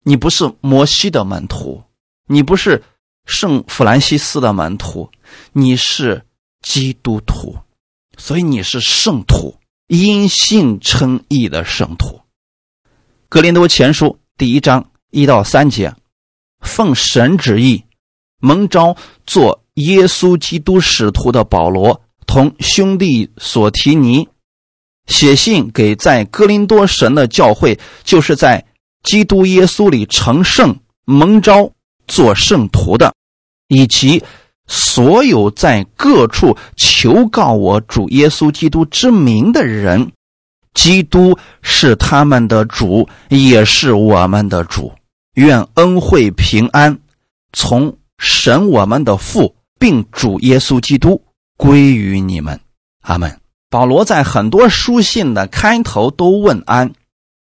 [0.02, 1.82] 你不是摩西的门徒，
[2.26, 2.84] 你不是
[3.28, 5.10] 圣弗兰西斯的门徒，
[5.52, 6.24] 你是
[6.62, 7.58] 基督徒，
[8.16, 12.22] 所以你是圣徒，因信称义的圣徒。
[13.28, 15.94] 格林多前书第一章一到三节。
[16.60, 17.84] 奉神旨意，
[18.40, 24.26] 蒙召做耶稣基督使徒的保罗，同兄弟所提尼，
[25.06, 28.64] 写信给在哥林多神的教会，就是在
[29.02, 31.70] 基督耶稣里成圣、蒙召
[32.08, 33.14] 做圣徒的，
[33.68, 34.24] 以及
[34.66, 40.12] 所有在各处求告我主耶稣基督之名的人，
[40.74, 44.92] 基督是他们的主，也是我们的主。
[45.34, 46.98] 愿恩惠平安
[47.52, 51.22] 从神我们的父，并主耶稣基督
[51.56, 52.60] 归于你们，
[53.02, 53.40] 阿门。
[53.70, 56.92] 保罗在很多书信的开头都问安，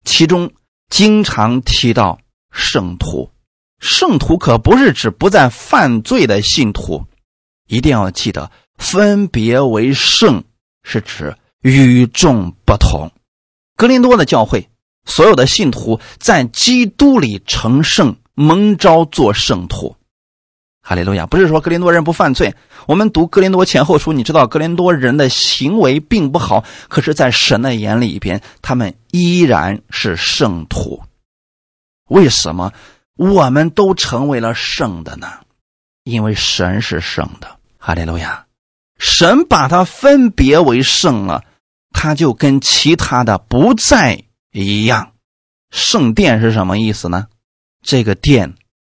[0.05, 0.51] 其中
[0.89, 2.19] 经常提到
[2.51, 3.29] 圣徒。
[3.83, 7.03] 圣徒可不是指不再犯罪的信徒，
[7.67, 10.45] 一定要记得，分别为圣
[10.83, 13.11] 是指与众不同。
[13.75, 14.69] 格林多的教会，
[15.05, 19.97] 所有的信徒在基督里成圣，蒙召做圣徒。
[20.81, 21.25] 哈利路亚！
[21.25, 22.55] 不是说格林多人不犯罪。
[22.87, 31.03] 我们读格林多前后书，你知道格林多人的行为并不好，可是，在神的眼里边，他们依然是圣徒。
[32.09, 32.71] 为什么
[33.31, 35.27] 我们都成为了圣的呢？
[36.03, 37.57] 因为神是圣的。
[37.77, 38.45] 哈利路亚！
[38.99, 41.43] 神把他分别为圣了，
[41.91, 45.13] 他就跟其他的不再一样。
[45.71, 47.27] 圣殿是什么意思呢？
[47.81, 48.55] 这个殿。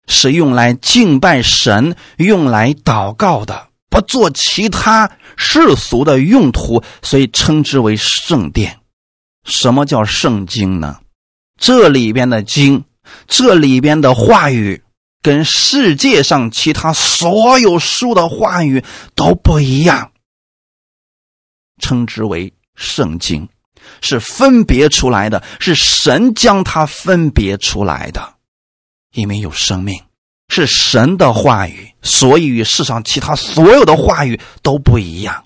[0.09, 8.79] 是用来敬拜神、用来祷告的，不做其他世俗的用途，所以称之为圣殿。
[9.45, 11.01] 什么叫圣经呢？
[11.59, 12.85] 这里边的经，
[13.27, 14.83] 这里边的话语，
[15.23, 20.13] 跟世界上其他所有书的话语都不一样，
[21.81, 23.49] 称之为圣经，
[24.01, 28.35] 是分别出来的，是神将它分别出来的。
[29.13, 30.03] 因为有生命，
[30.49, 35.46] 是神的话语，所以与世上其他所有的话语都不一样。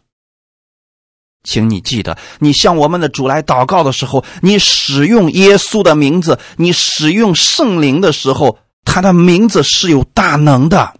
[1.42, 10.94] 请你记得，你向我们的主来祷告的时候，你使用耶稣的名字，你使用圣灵的时候，他的名字是有大能的，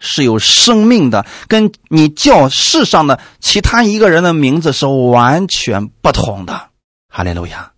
[0.00, 6.68] 是有生命的，跟你叫世上的其他一个人的名字是完全不同的。
[7.08, 7.72] 哈利路亚！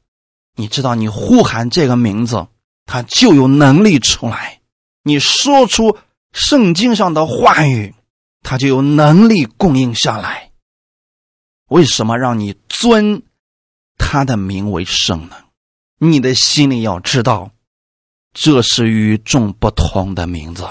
[0.56, 2.46] 你知道，你呼喊这个名字。
[2.86, 4.58] 他就有能力出来，
[5.04, 5.96] 你说出
[6.32, 7.94] 圣经上的话语，
[8.42, 10.49] 他就有能力供应下来。
[11.70, 13.22] 为什么让你尊
[13.96, 15.36] 他的名为圣呢？
[15.98, 17.52] 你的心里要知道，
[18.34, 20.68] 这是与众不同的名字。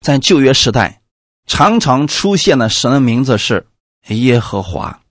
[0.00, 1.02] 在旧约时代，
[1.46, 3.66] 常常出现的神的名字是
[4.08, 5.02] 耶和华。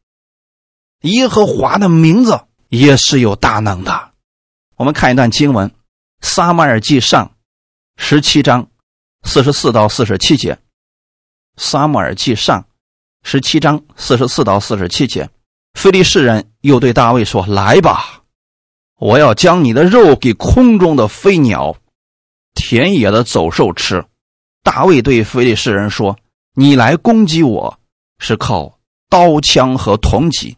[1.01, 4.13] 耶和华的名字也是有大能的。
[4.77, 5.75] 我们看一段经文。
[6.21, 7.35] 撒马尔记上，
[7.97, 8.71] 十七章
[9.23, 10.57] 四十四到四十七节。
[11.55, 12.65] 撒马尔记上，
[13.23, 15.29] 十七章四十四到四十七节。
[15.73, 18.21] 菲利士人又对大卫说：“来吧，
[18.99, 21.75] 我要将你的肉给空中的飞鸟、
[22.53, 24.05] 田野的走兽吃。”
[24.61, 26.17] 大卫对菲利士人说
[26.53, 27.79] ：“你来攻击我
[28.19, 28.77] 是靠
[29.09, 30.57] 刀枪和铜戟，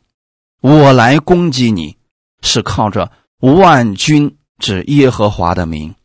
[0.61, 1.95] 我来攻击你
[2.41, 5.95] 是靠着万军。”之耶和华的名，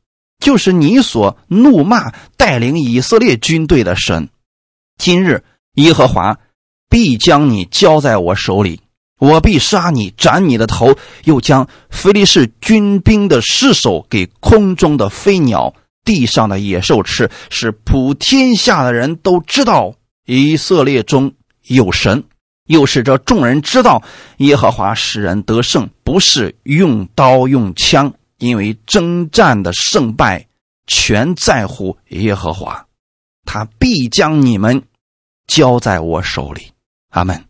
[0.40, 4.28] 就是你所怒骂带领以色列军队的神。
[4.98, 5.44] 今日
[5.74, 6.36] 耶和华
[6.90, 8.82] 必将你交在我手里，
[9.18, 15.72] 我必杀你，斩你的头，又将菲利士军兵的尸首给空中的飞鸟、
[16.04, 19.94] 地上的野兽吃，使普天下的人都知道
[20.26, 21.32] 以色列中
[21.66, 22.24] 有神，
[22.66, 24.02] 又使这众人知道
[24.36, 28.12] 耶和华使人得胜，不是用刀用枪。
[28.38, 30.46] 因为征战的胜败
[30.86, 32.86] 全在乎耶和华，
[33.44, 34.84] 他必将你们
[35.46, 36.72] 交在我手里。
[37.10, 37.44] 阿门。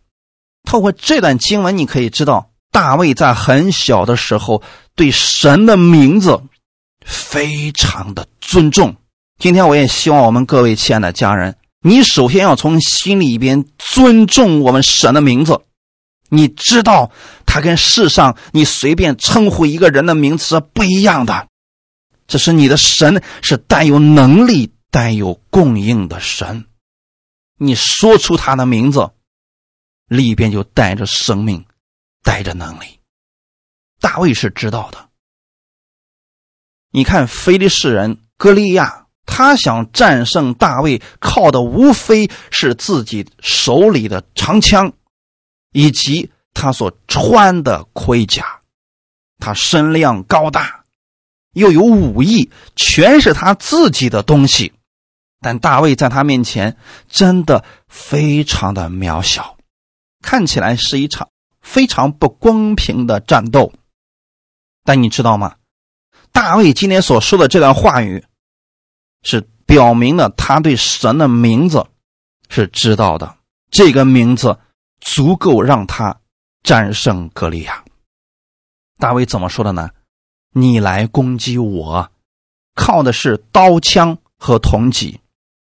[0.63, 4.61] 透过这段经文，你可以知道大卫在很小的时候
[4.95, 6.43] 对神的名字
[7.05, 8.97] 非常的尊重。
[9.39, 15.61] 今天我也希望我们各位亲爱的家人，你首先要从心里边尊重我们神的名字。
[16.29, 17.11] 你知道，
[17.45, 21.47] 他跟世上你随便称呼一个人的名字不一样的。
[22.27, 26.65] 这是你的神，是带有能力、带有供应的神。
[27.57, 29.09] 你说出他的名字，
[30.11, 31.65] 里边就带着生命，
[32.21, 32.99] 带着能力。
[34.01, 35.07] 大卫是知道的。
[36.91, 44.91] 你看，非利士人歌利亚，他想战胜大卫，靠的无非是自己手里的长枪。
[45.71, 48.59] 以及他所穿的盔甲，
[49.39, 50.83] 他身量高大，
[51.53, 54.73] 又有武艺，全是他自己的东西。
[55.39, 56.75] 但大卫在他面前
[57.07, 59.57] 真的非常的渺小，
[60.21, 61.29] 看起来是一场
[61.61, 63.73] 非常不公平的战斗。
[64.83, 65.55] 但你知道吗？
[66.31, 68.25] 大卫今天所说的这段话语，
[69.23, 71.87] 是表明了他对神的名字
[72.49, 73.37] 是知道的。
[73.69, 74.57] 这个名字。
[75.03, 76.21] 足够让他
[76.61, 77.83] 战胜格利亚。
[78.99, 79.89] 大卫怎么说的呢？
[80.53, 82.11] 你来攻击我，
[82.75, 85.19] 靠的是刀枪和铜戟；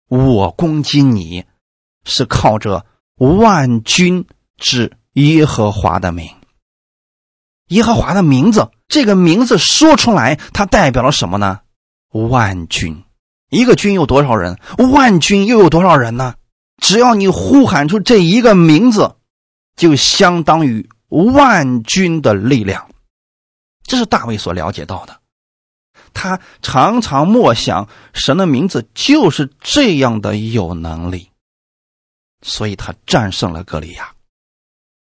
[0.07, 1.45] 我攻击你，
[2.03, 2.87] 是靠着
[3.17, 4.25] 万军
[4.57, 6.29] 指耶和华的名。
[7.67, 11.61] 耶和华的名字，这个名字说出来，它代表了什么呢？
[12.11, 13.03] 万军，
[13.49, 14.59] 一个军有多少人？
[14.77, 16.35] 万军又有多少人呢？
[16.81, 19.13] 只要你呼喊出这一个名字。
[19.77, 22.89] 就相当于万军的力量。
[23.83, 25.21] 这是大卫所了解到的。
[26.15, 31.29] 他常常默想，神的名字就是这样的有能力，
[32.41, 34.15] 所以他战胜了歌利亚。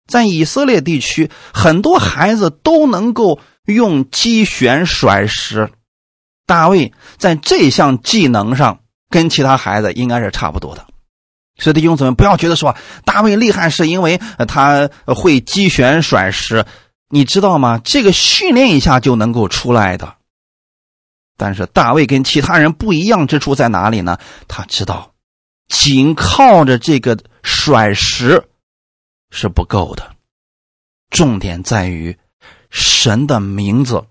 [0.09, 5.71] 在以色列地区，很多孩子都能够用击旋甩石。
[6.47, 8.81] 大卫在这项技能上
[9.11, 10.87] 跟其他孩子应该是差不多的。
[11.59, 16.65] 所以弟兄姊妹，不要觉得说大卫厉害是因为他会击旋甩石，
[17.11, 17.79] 你知道吗？
[17.85, 20.15] 这个训练一下就能够出来的。
[21.37, 24.19] 但是大卫跟其他人不一样之处在哪里呢？
[24.49, 25.13] 他知道，
[25.69, 28.49] 仅靠着这个甩石。
[29.31, 30.15] 是不够的，
[31.11, 32.19] 重点在于
[32.71, 34.05] 神的名字，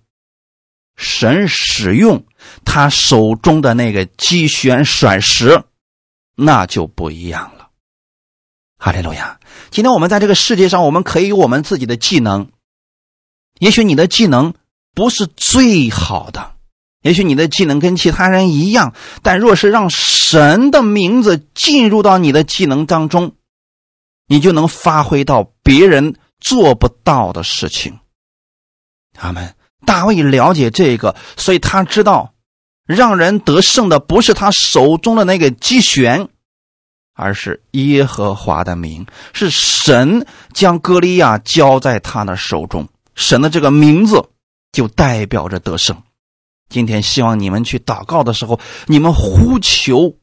[0.95, 2.25] 神使用
[2.65, 5.63] 他手中的那个机旋甩石，
[6.35, 7.69] 那就不一样了。
[8.77, 9.39] 哈利路亚！
[9.71, 12.51] 今天我们在这个世界上，我们可以有我们自己的技能，
[13.59, 14.53] 也许你的技能
[14.93, 16.55] 不是最好的，
[17.01, 18.93] 也许你的技能跟其他人一样，
[19.23, 23.33] 但若是让神的名字进入到你的技能当中。
[24.27, 27.99] 你就能发挥到别人做不到的事情。
[29.13, 29.55] 他们
[29.85, 32.33] 大卫了解这个，所以他知道，
[32.85, 36.29] 让人得胜的不是他手中的那个机旋，
[37.13, 42.89] 而是耶和华的名，是神将歌利亚交在他的手中。
[43.15, 44.29] 神的这个名字
[44.71, 46.03] 就代表着得胜。
[46.69, 50.17] 今天希望你们去祷告的时候，你们呼求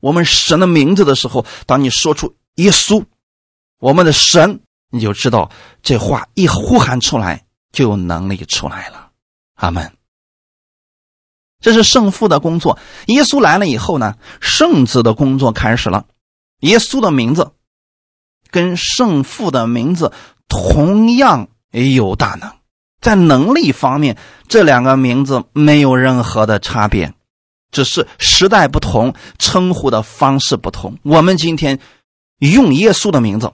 [0.00, 3.04] 我们神的名字的时候，当你说出耶稣。
[3.78, 4.60] 我们的神，
[4.90, 5.50] 你就知道
[5.82, 9.10] 这话一呼喊出来，就有能力出来了。
[9.54, 9.92] 阿门。
[11.60, 12.78] 这是圣父的工作。
[13.06, 16.06] 耶稣来了以后呢，圣子的工作开始了。
[16.60, 17.52] 耶稣的名字
[18.50, 20.12] 跟圣父的名字
[20.48, 22.52] 同样有大能，
[23.00, 24.16] 在能力方面，
[24.48, 27.12] 这两个名字没有任何的差别，
[27.70, 30.98] 只是时代不同，称呼的方式不同。
[31.02, 31.78] 我们今天
[32.38, 33.52] 用耶稣的名字。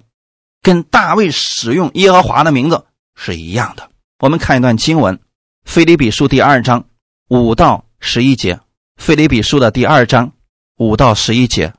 [0.64, 3.90] 跟大卫使用耶和华的名字是一样的。
[4.18, 5.16] 我们看一段经文，
[5.66, 6.86] 《腓立比书》第二章
[7.28, 8.54] 五到十一节，
[8.96, 10.32] 《腓立比书》的第二章
[10.78, 11.74] 五到十一节，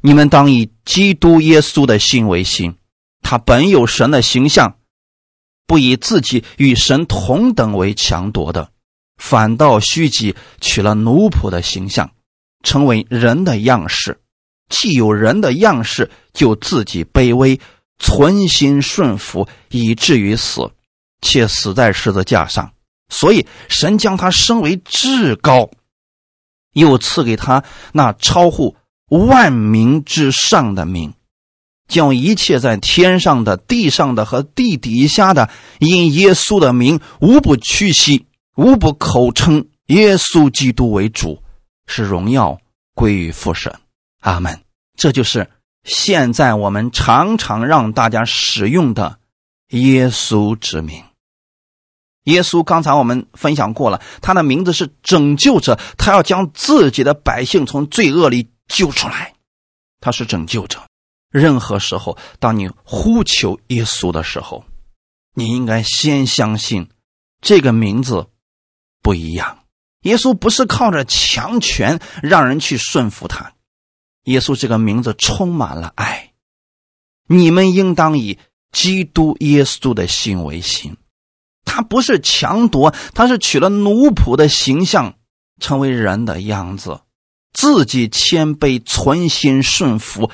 [0.00, 2.76] 你们当以基督耶稣的心为心，
[3.20, 4.76] 他本有神的形象，
[5.66, 8.70] 不以自己与神同等为强夺的，
[9.16, 12.12] 反倒虚己，取了奴仆的形象，
[12.62, 14.20] 成为人的样式。
[14.68, 17.58] 既有人的样式，就自己卑微。
[17.98, 20.70] 存心顺服，以至于死，
[21.20, 22.72] 且死在十字架上。
[23.08, 25.70] 所以神将他升为至高，
[26.72, 28.76] 又赐给他那超乎
[29.08, 31.14] 万民之上的名，
[31.88, 38.26] 叫一切在天上的、地上的和地底下的，因耶稣的名，无不屈膝，
[38.56, 41.42] 无不口称耶稣基督为主，
[41.86, 42.60] 使荣耀
[42.94, 43.74] 归于父神。
[44.20, 44.60] 阿门。
[44.96, 45.48] 这就是。
[45.84, 49.18] 现在我们常常让大家使用的
[49.68, 51.04] 耶稣之名，
[52.24, 59.34] 耶稣刚才我们分享过了，他的名字是拯救者，他要将自己的百姓从罪恶里救出来，
[60.00, 60.82] 他是拯救者。
[61.30, 64.64] 任何时候，当你呼求耶稣的时候，
[65.34, 66.88] 你应该先相信
[67.40, 68.28] 这个名字
[69.02, 69.58] 不一样。
[70.02, 73.52] 耶稣不是靠着强权让人去顺服他。
[74.28, 76.32] 耶稣这个名字充满了爱，
[77.26, 78.38] 你们应当以
[78.72, 80.96] 基督耶稣的心为心。
[81.64, 85.14] 他不是强夺，他是取了奴仆的形象，
[85.60, 87.00] 成为人的样子，
[87.54, 90.30] 自己谦卑，存心顺服，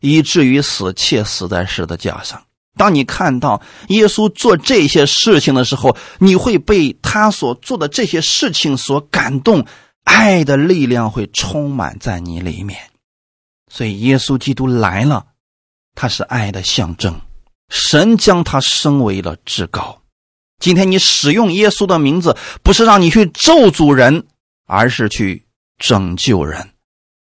[0.00, 2.44] 以至于死，且死在十字架上。
[2.76, 9.66] 当你看到耶稣做这些事情的时候，你会被他所做的这些事情所感动，
[10.02, 12.78] 爱的力量会充满在你里面。
[13.76, 15.26] 所以，耶稣基督来了，
[15.96, 17.20] 他是爱的象征。
[17.68, 20.00] 神将他升为了至高。
[20.60, 24.28] 今天你使用耶稣的名字，不是让你去咒诅人，
[24.64, 25.44] 而是去
[25.76, 26.70] 拯救人，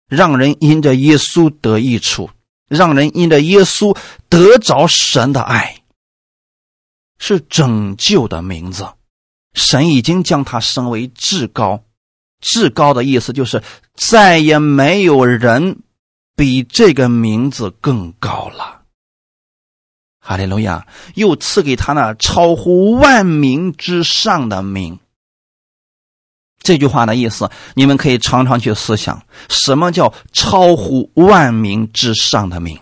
[0.07, 2.29] 让人因着耶稣得益处，
[2.69, 3.97] 让人因着耶稣
[4.29, 5.81] 得着神的爱，
[7.19, 8.87] 是拯救的名字。
[9.53, 11.83] 神已经将他升为至高。
[12.39, 13.61] 至高的意思就是
[13.95, 15.79] 再也没有人。
[16.37, 18.83] 比这个名字更高了，
[20.19, 20.85] 哈利路亚！
[21.15, 24.99] 又赐给他那超乎万名之上的名。
[26.59, 32.79] 这句话的意思，你们可以常常去思想：什么叫超乎万名之上的名？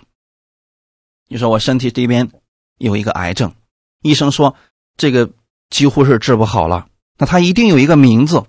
[1.30, 2.30] 你说我身体这边
[2.78, 3.56] 有一个癌症，
[4.01, 4.58] 医生说
[4.97, 5.32] 这个
[5.70, 6.88] 几乎是治不好了，
[7.18, 8.43] 那他一定有一个名字。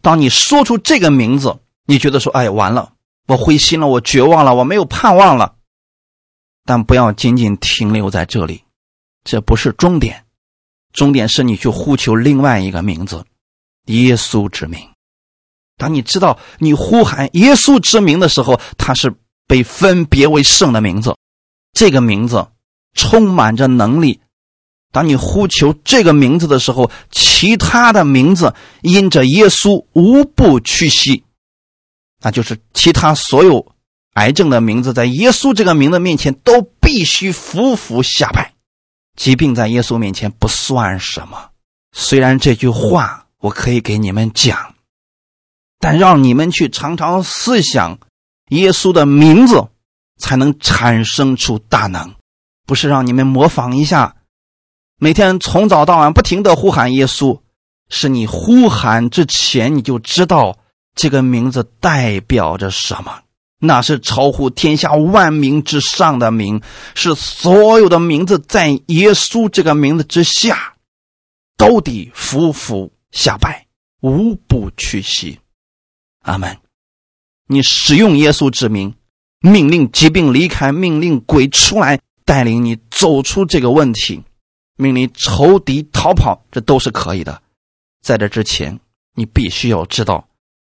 [0.00, 2.94] 当你说出这个名字，你觉得说：“哎，完了，
[3.28, 5.54] 我灰心了，我绝望了，我没有盼望了。”
[6.64, 8.64] 但不要仅仅停留在这里，
[9.22, 10.24] 这不是终点，
[10.92, 13.24] 终点是你去呼求另外一个名字——
[13.86, 14.80] 耶稣之名。
[15.76, 19.14] 当你知道你呼喊耶稣之名的时候，他是
[19.46, 21.14] 被分别为圣的名字，
[21.72, 22.48] 这个名字
[22.94, 24.20] 充满着能力。
[24.90, 31.24] 当你呼求这个名字的时候，其他的名字因着耶稣无不屈膝，
[32.20, 33.74] 那就是其他所有
[34.14, 38.54] 癌症的名字在耶稣这个名字面前都必须服服下拜。
[39.16, 41.50] 疾病在耶稣面前不算什么。
[41.92, 44.74] 虽然这句话我可以给你们讲，
[45.78, 47.98] 但让你们去常常思想
[48.50, 49.68] 耶稣的名字，
[50.18, 52.14] 才能产生出大能，
[52.66, 54.16] 不是让你们模仿一下。
[55.00, 57.40] 每天从早到晚不停的呼喊耶稣，
[57.88, 60.58] 是你呼喊之前你就知道
[60.98, 63.22] 这个名字代表着什么？
[63.60, 66.60] 那是超乎天下万名之上的名，
[66.96, 70.74] 是所有的名字在耶稣这个名字之下，
[71.56, 73.68] 都得服服下拜，
[74.00, 75.38] 无不屈膝。
[76.22, 76.58] 阿门。
[77.46, 78.96] 你使用耶稣之名，
[79.40, 84.24] 命令疾病离开，命令鬼出来，带领你走出这个问题。
[84.76, 87.40] 命令仇敌逃跑，这都是可以的。
[88.02, 88.78] 在这之前，
[89.14, 90.27] 你必须要知道，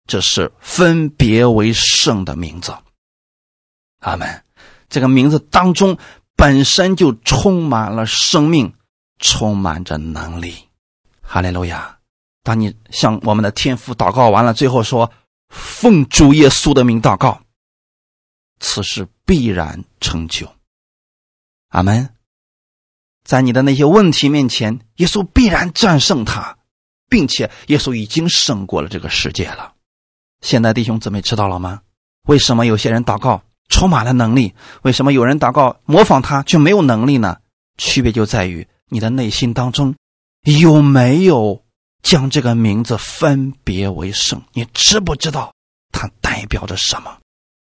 [0.07, 2.75] 这是分别为圣的名字。
[3.99, 4.43] 阿门。
[4.89, 5.97] 这个名字当中
[6.35, 8.73] 本身就充满了生命，
[9.19, 10.67] 充满着能力。
[11.21, 11.99] 哈利路亚！
[12.43, 15.13] 当你向我们的天父祷告完了，最后说
[15.47, 17.41] ：“奉主耶稣的名祷告，
[18.59, 20.53] 此事必然成就。”
[21.69, 22.13] 阿门。
[23.23, 26.57] 在你的那些问题面前，耶稣必然战胜他，
[27.07, 29.75] 并且耶稣已经胜过了这个世界了。
[30.41, 31.81] 现在弟兄姊妹知道了吗？
[32.27, 34.53] 为什么有些人祷告充满了能力？
[34.81, 37.37] 为什么有人祷告模仿他却没有能力呢？
[37.77, 39.95] 区别就在于你的内心当中
[40.43, 41.63] 有没有
[42.03, 44.43] 将这个名字分别为圣？
[44.53, 45.53] 你知不知道
[45.91, 47.17] 它代表着什么？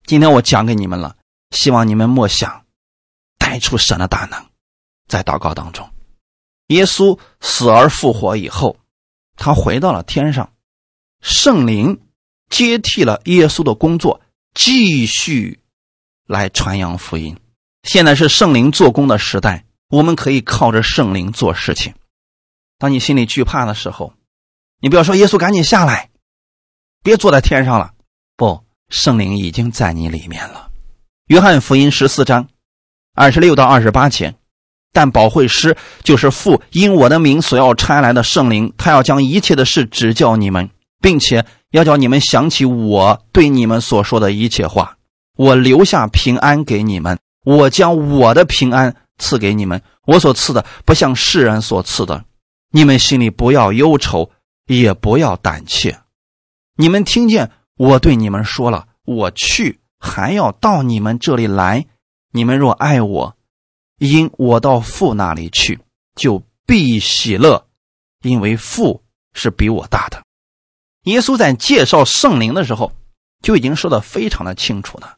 [0.05, 1.15] 今天我讲给你们了，
[1.51, 2.65] 希望你们默想，
[3.37, 4.45] 带出神的大能。
[5.07, 5.89] 在祷告当中，
[6.67, 8.77] 耶稣死而复活以后，
[9.37, 10.51] 他回到了天上，
[11.21, 12.01] 圣灵
[12.53, 14.21] 接替了耶稣的工作，
[14.53, 15.59] 继续
[16.27, 17.35] 来传扬福音。
[17.81, 21.95] 现在是圣灵做工的时代，我们可以靠着圣灵做事情。
[22.77, 24.13] 当你心里惧怕的时候，
[24.79, 26.11] 你不要说耶稣赶紧下来，
[27.01, 27.93] 别坐在天上了。
[28.37, 30.69] 不，圣灵已经在你里面了。
[31.25, 32.49] 约翰福音十四章
[33.15, 34.35] 二十六到二十八节。
[34.91, 40.69] 但保惠师就是父因我的名所要差来的圣灵，他要将一切的事指教你们，
[41.01, 44.97] 并且要叫你们想起我对你们所说的一切话。
[45.35, 49.81] 我留下平安给你们，我将我的平安赐给你们。
[50.05, 52.25] 我所赐的不像世人所赐的，
[52.69, 54.29] 你们心里不要忧愁，
[54.67, 55.97] 也不要胆怯。
[56.77, 61.87] 你们听见我对你们说了，我去还要到你们这里来。
[62.31, 63.35] 你们若爱我。
[63.97, 65.79] 因我到父那里去，
[66.15, 67.65] 就必喜乐，
[68.21, 69.01] 因为父
[69.33, 70.23] 是比我大的。
[71.03, 72.91] 耶稣在介绍圣灵的时候，
[73.41, 75.17] 就已经说的非常的清楚了。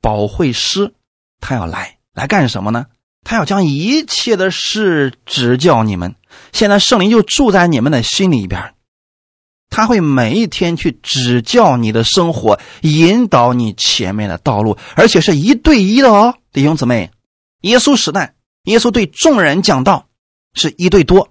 [0.00, 0.94] 保惠师
[1.40, 2.86] 他要来，来干什么呢？
[3.24, 6.14] 他要将一切的事指教你们。
[6.52, 8.74] 现在圣灵就住在你们的心里边，
[9.68, 17.10] 他会每一天去指教你的生活，引导你前面的道路，而且是一对一的哦，弟兄姊妹。
[17.62, 20.06] 耶稣时代，耶稣对众人讲道
[20.54, 21.30] 是一对多，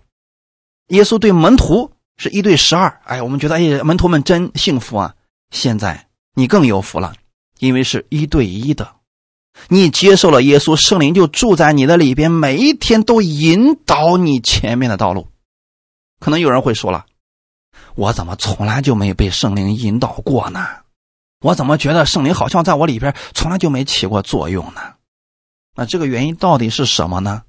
[0.87, 3.01] 耶稣对门徒是一对十二。
[3.05, 5.15] 哎，我们觉得哎，门徒们真幸福啊！
[5.51, 7.13] 现在你更有福了，
[7.59, 8.95] 因为是一对一的，
[9.69, 15.27] 你接受了耶稣，圣灵就住在你的里边，每一天都引导你前面的道路。
[16.19, 17.05] 可能有人会说了，
[17.95, 20.65] 我怎么从来就没被圣灵引导过呢？
[21.41, 24.81] 我怎么觉得圣灵好像在我里边从来就没起过作用呢？
[25.75, 27.43] 那这个原因到底是什么呢？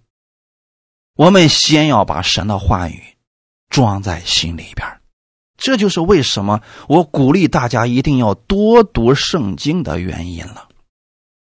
[1.14, 3.15] 我们先要把神的话语
[3.68, 5.00] 装在心里边，
[5.56, 10.68] 这就是为什么我鼓励大家一定要多读圣经的原因了。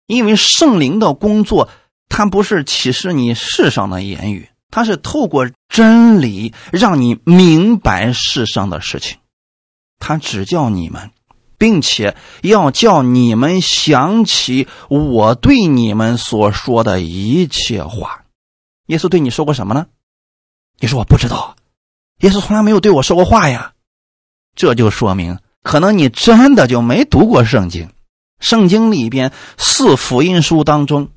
[0.07, 1.69] 因为圣灵的工作，
[2.09, 9.17] 它不是启示你世上的言语，它是透过真理让你明白世上的事情，
[9.99, 11.11] 他指教你们。
[11.57, 18.25] 并且要叫你们想起我对你们所说的一切话。
[18.87, 19.87] 耶稣对你说过什么呢？
[20.79, 21.55] 你说我不知道，
[22.19, 23.73] 耶稣从来没有对我说过话呀。
[24.55, 27.89] 这就说明，可能你真的就没读过圣经。
[28.39, 31.09] 圣经里边四福音书当中，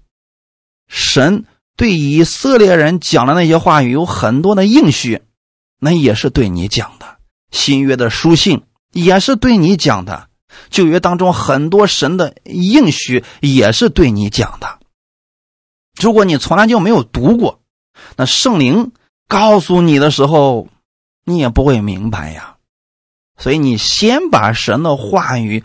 [0.89, 1.45] 神
[1.77, 5.23] 对以色列人讲的那些话语有很多的应许，
[5.79, 7.19] 那也是对你讲的。
[7.51, 10.29] 新约的书信也是对你讲的，
[10.71, 14.79] 旧约当中很多神的应许也是对你讲的。
[16.01, 17.61] 如果你从来就没有读过，
[18.17, 18.93] 那圣灵
[19.29, 20.69] 告诉你的时候，
[21.29, 22.57] 你也不会明白呀。
[23.37, 25.63] 所以你先把神的话语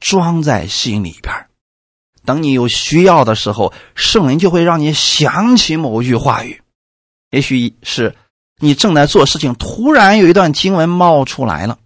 [0.00, 1.46] 装在心里边，
[2.24, 6.62] 等你有需要的时候，圣灵就会让你想起某句话语。
[7.30, 8.14] 也许是
[8.58, 11.78] 你正在做事情，突然有一段经文冒出来了，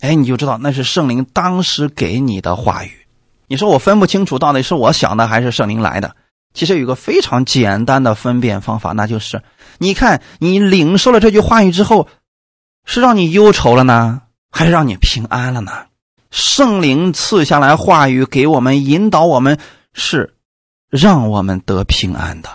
[0.00, 3.06] 哎，你就知道那是圣灵当时给你的话语。
[3.46, 6.16] 你说我分不清楚到底是我想的还是圣灵来的？
[6.56, 9.42] 其实有个非常简单的分辨方法，那就是
[9.78, 12.08] 你看你领受了这句话语之后。
[12.88, 15.86] 是让你忧愁了呢，还是让你平安了呢？
[16.30, 19.58] 圣灵赐下来话语给我们，引导我们，
[19.92, 20.34] 是
[20.88, 22.48] 让我们得平安的。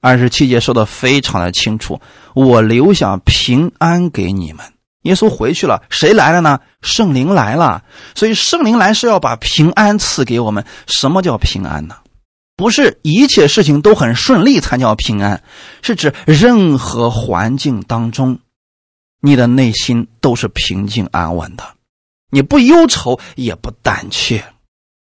[0.00, 2.00] 二十七节说的非常的清楚，
[2.34, 4.66] 我留下平安给你们。
[5.02, 6.58] 耶稣回去了，谁来了呢？
[6.82, 7.84] 圣灵来了。
[8.16, 10.64] 所以圣灵来是要把平安赐给我们。
[10.88, 11.98] 什么叫平安呢？
[12.56, 15.42] 不是一切事情都很顺利才叫平安，
[15.82, 18.38] 是指任何环境当中。
[19.20, 21.64] 你的内心都是平静安稳的，
[22.30, 24.44] 你不忧愁也不胆怯。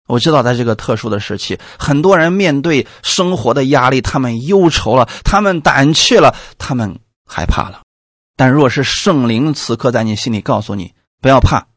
[0.07, 7.81] 我知道，在这个特殊的时期，很多人面对生活的压力，他们忧愁了，他们胆怯了，他们害怕了。
[8.37, 11.69] 但若是圣灵此刻在你心里告诉你不要怕，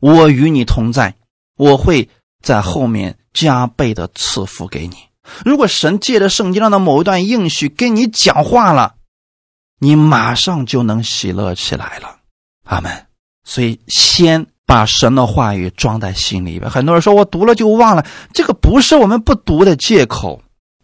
[0.00, 1.16] 我与你同在，
[1.56, 2.08] 我会
[2.44, 4.94] 在后面加倍的赐福给你。
[5.44, 8.94] 如果神借着圣经上的某一段应许跟你讲话了。
[9.80, 12.18] 你马上就能喜乐起来了，
[12.64, 13.06] 阿门。
[13.44, 16.70] 所以先把神的话语装在心里边。
[16.70, 20.42] 很多人说我读了就忘了，这个不是我们不读的借口。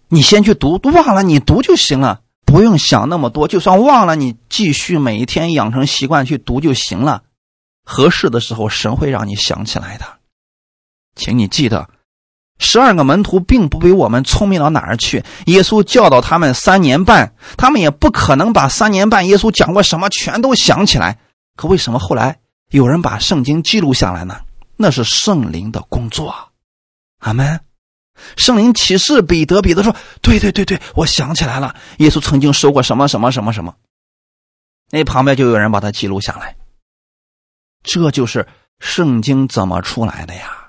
[0.08, 3.48] 你先去读，读忘了你读就行了，不用想那么多。
[3.48, 7.22] 就算忘了，你继续每一天养成习惯去读就行了。
[7.84, 10.19] 合适的时候，神会让你想起来的。
[11.14, 11.88] 请你记得。
[12.58, 15.24] 十二个门徒并不比我们聪明到哪儿去。
[15.46, 21.18] 耶稣教导他们三年半，他们也不可能把三年半耶稣讲过什么全都想起来。
[21.56, 22.38] 可为什么后来
[22.70, 24.40] 有人把圣经记录下来呢？
[24.76, 26.34] 那是圣灵的工作。
[27.20, 27.60] 阿门。
[28.36, 33.74] 圣灵启示彼得，彼得说：“对对对对，我想起来了，耶稣曾经说过什么什么什么什么。”
[34.92, 36.56] 那旁边就有人把它记录下来。
[37.82, 38.46] 这就是
[38.78, 40.59] 圣经怎么出来的呀？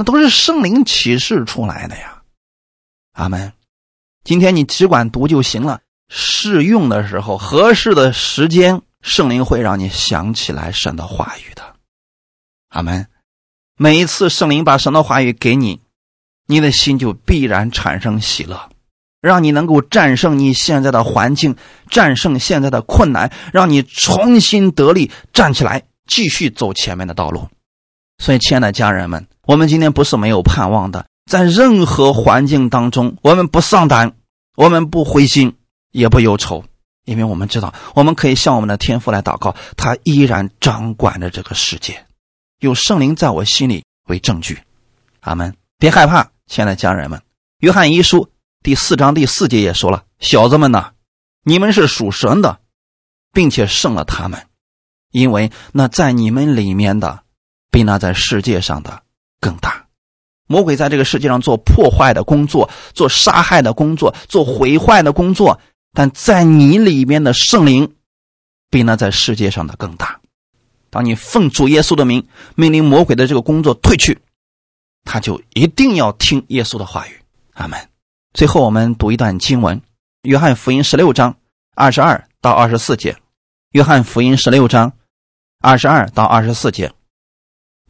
[0.00, 2.22] 那都是圣灵启示出来的呀，
[3.12, 3.52] 阿门。
[4.24, 5.82] 今天你只管读就行了。
[6.08, 11.74] 适用的时候，合适的时间，圣灵会让你想起来神的话语的，
[12.70, 13.08] 阿门。
[13.76, 15.82] 每一次圣灵把神的话语给你，
[16.46, 18.70] 你的心就必然产生喜乐，
[19.20, 21.56] 让你能够战胜你现在的环境，
[21.90, 27.48] 战胜现在的困难，让你重新得力，站起来，继续走前面的道路。
[28.16, 29.26] 所以，亲爱的家人们。
[29.50, 34.14] 我们今天不是没有盼望的，在任何环境当中，我们不丧胆，
[34.54, 35.56] 我们不灰心，
[35.90, 36.62] 也不忧愁，
[37.04, 42.06] 因为我们知道，我们可以向我们的天父来祷告，他依然掌管着这个世界，
[42.60, 44.62] 有圣灵在我心里为证据。
[45.18, 45.56] 阿门！
[45.80, 47.20] 别害怕，亲爱的家人们，
[47.58, 48.30] 约翰一书
[48.62, 50.92] 第四章第四节也说了：“小子们呐，
[51.42, 52.60] 你们是属神的，
[53.32, 54.46] 并且胜了他们，
[55.10, 57.24] 因为那在你们里面的，
[57.72, 59.02] 比那在世界上的。”
[59.40, 59.86] 更大，
[60.46, 65.60] 魔鬼在这个世界上做破坏的工作，做杀害的工作，做毁坏的工作。
[65.92, 67.94] 但在你里面的圣灵，
[68.70, 70.20] 比那在世界上的更大。
[70.90, 74.20] 当你奉主耶稣的名命令魔鬼的这个工作退去，
[75.04, 77.20] 他就一定要听耶稣的话语。
[77.54, 77.78] 阿门。
[78.32, 79.82] 最后，我们读一段经文：
[80.22, 81.36] 约翰福音十六章
[81.74, 83.16] 二十二到二十四节。
[83.72, 84.92] 约翰福音十六章
[85.60, 86.92] 二十二到二十四节。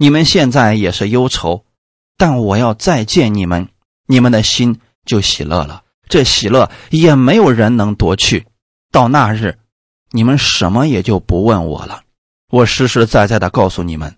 [0.03, 1.67] 你们现在也是忧愁，
[2.17, 3.69] 但我要再见你们，
[4.07, 5.83] 你们的心就喜乐了。
[6.09, 8.47] 这喜乐也没有人能夺去。
[8.91, 9.59] 到那日，
[10.11, 12.05] 你们什么也就不问我了。
[12.51, 14.17] 我实实在在的告诉你们：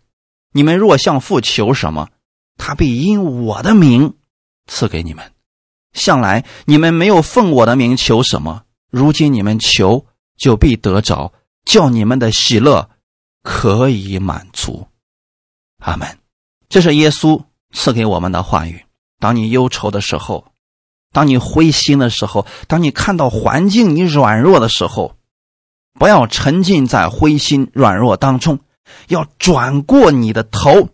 [0.53, 2.11] 你们若向父求什么，
[2.57, 4.15] 他必因我的名
[4.69, 5.33] 赐给你们。
[5.93, 10.07] 向来你们没有奉我的名求什么，如今你们求，
[10.39, 11.33] 就必得着，
[11.65, 12.89] 叫你们的喜乐
[13.43, 14.87] 可以满足。
[15.83, 16.19] 阿门，
[16.69, 18.85] 这是耶稣赐给我们的话语。
[19.19, 20.47] 当你忧愁的时候，
[21.13, 25.17] 当你灰心的时候，当你看到环境你软弱的时候，
[25.99, 28.61] 不要沉浸在灰心软弱当中，
[29.09, 30.89] 要转过你的头，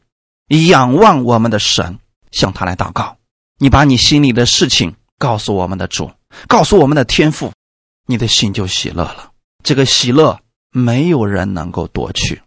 [0.48, 1.98] 仰望我们的神，
[2.32, 3.16] 向他来祷告。
[3.58, 6.10] 你把你心里的事情告诉我们的主，
[6.46, 7.52] 告诉我们的天父，
[8.06, 9.32] 你的心就喜乐了。
[9.62, 12.42] 这个喜乐没有人能够夺去。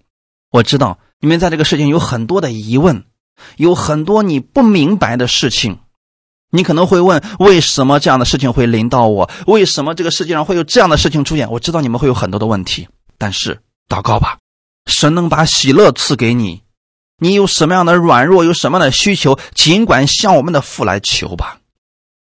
[0.52, 3.06] 我知道你们在这个事情有很多的疑问，
[3.56, 5.78] 有很多你不明白的事情。
[6.50, 9.30] 你可能会问：为什么这样的事情会临到我？
[9.46, 11.52] 为什么这个世界上会有这样的事情出现？
[11.52, 14.40] 我知道你们会有很多的问题，但是祷告吧，
[14.88, 16.64] 神能把喜乐赐给你。
[17.20, 21.60] 你有什么样的软弱，有什么样的需求，尽管向我们的父来求吧。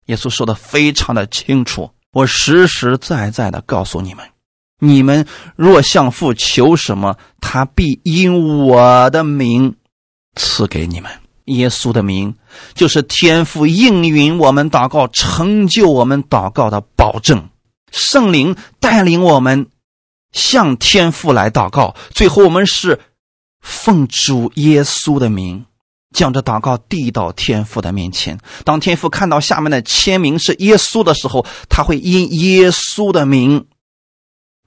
[0.08, 4.26] 耶稣说的非常的清楚，我实实在在的告诉你们：
[4.80, 5.26] 你们
[5.56, 9.76] 若向父求什么，他必因我的名
[10.36, 11.12] 赐给你们。
[11.46, 12.36] 耶稣的名
[12.74, 17.50] 就是天父应允我们祷告、成就我们祷告的保证。
[17.90, 19.68] 圣灵带领我们
[20.34, 23.00] 向天父来祷告，最后我们是
[23.62, 25.66] 奉主耶稣的名，
[26.14, 28.40] 将这祷告递到天父的面前。
[28.66, 33.68] 当天父看到下面的签名是耶稣的时候，他会因耶稣的名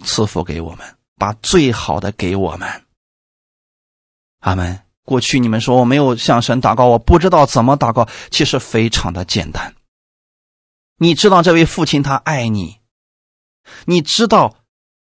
[0.04, 2.84] 赐福给我们，把最好的给我们。
[4.40, 4.80] 阿门。
[5.02, 8.08] 过去你们说我没有向神祷告，我不知道怎么祷告。
[8.30, 9.74] 其实非常的简单。
[10.96, 12.78] 你知道这位父亲他爱你，
[13.86, 14.56] 你知道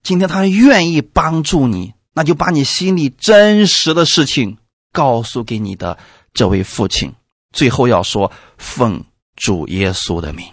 [0.03, 4.59] 今天他愿意帮助你，那就把你心里真实的事情
[4.93, 5.99] 告诉给你的
[6.35, 7.15] 这位父亲。
[7.53, 9.05] 最后要说奉
[9.37, 10.53] 主耶稣的名，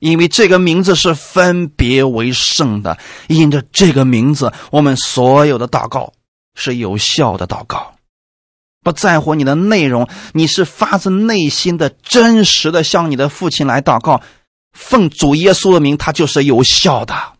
[0.00, 2.98] 因为这个名字是分别为圣的，
[3.28, 6.14] 因着这个名字，我们所有的祷告
[6.54, 7.94] 是有效的祷告。
[8.82, 14.22] 不在乎你的内容，你是发自内心的真实的向你的父亲来祷告，
[14.72, 17.34] 奉主耶稣的名，他就是有效的。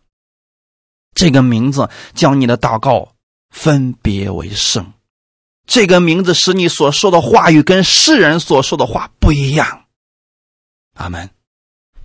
[1.15, 3.15] 这个名字将你的祷告
[3.49, 4.93] 分别为圣，
[5.67, 9.87] 这个名字使你所说的话语跟世人所说的话不一样。
[10.95, 11.31] 阿门。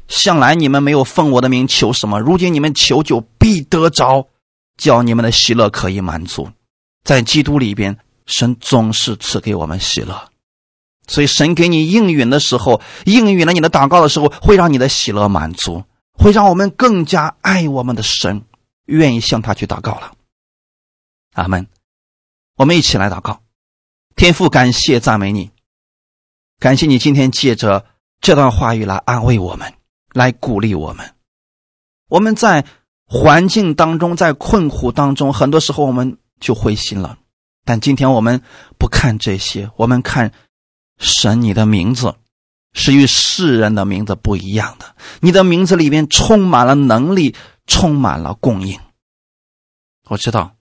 [0.08, 4.28] 向来你们没有奉我的名求什么，如今你们求就必得着，
[4.78, 6.50] 叫你们的喜乐可以满足，
[7.04, 7.98] 在基督里边。
[8.28, 10.30] 神总是赐给我们喜乐，
[11.06, 18.42] 所以神给你应允的时候，应允了你的祷告的时候，会让你的喜乐满足，会让我们更加爱我们的神，
[18.86, 20.14] 愿意向他去祷告了。
[21.34, 21.68] 阿门。
[22.58, 23.42] 我们一起来祷告，
[24.16, 25.52] 天父，感谢赞美你，
[26.58, 27.86] 感谢你今天借着
[28.22, 29.75] 这段话语来安慰我们，
[30.16, 31.14] 来鼓励我们。
[32.08, 32.66] 我们在
[33.06, 37.18] 环境当中，在困苦当中，很多时候我们就灰心了。
[37.66, 38.42] 但今天我们
[38.80, 40.32] 不看这些，我们看
[40.98, 42.16] 神，你的名字
[42.72, 44.96] 是与世人的名字不一样的。
[45.20, 47.36] 你的名字里面充满了能力，
[47.68, 48.80] 充满了供应。
[50.08, 50.55] 我知道，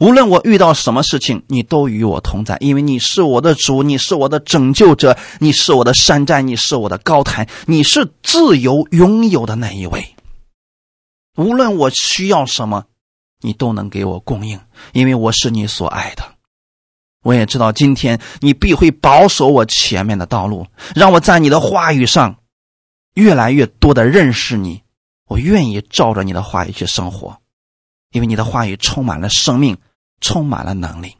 [0.00, 10.14] 无论我遇到什么事情，你都与我同在，因为你是我的主，你是我的拯救者，你是我的山寨，你是我的高台，你是自由拥有的那一位。
[11.36, 12.84] 无论我需要什么，
[13.40, 14.60] 你都能给我供应，
[14.92, 16.22] 因为我是你所爱的。
[17.24, 22.36] 我也知道，今天你必会保守我前面的道路，让我在你的话语上
[23.14, 24.82] 越来越多的认识你。
[25.26, 27.38] 我愿意照着你的话语去生活，
[28.12, 29.78] 因为你的话语充满了生命，
[30.20, 31.16] 充满了能力。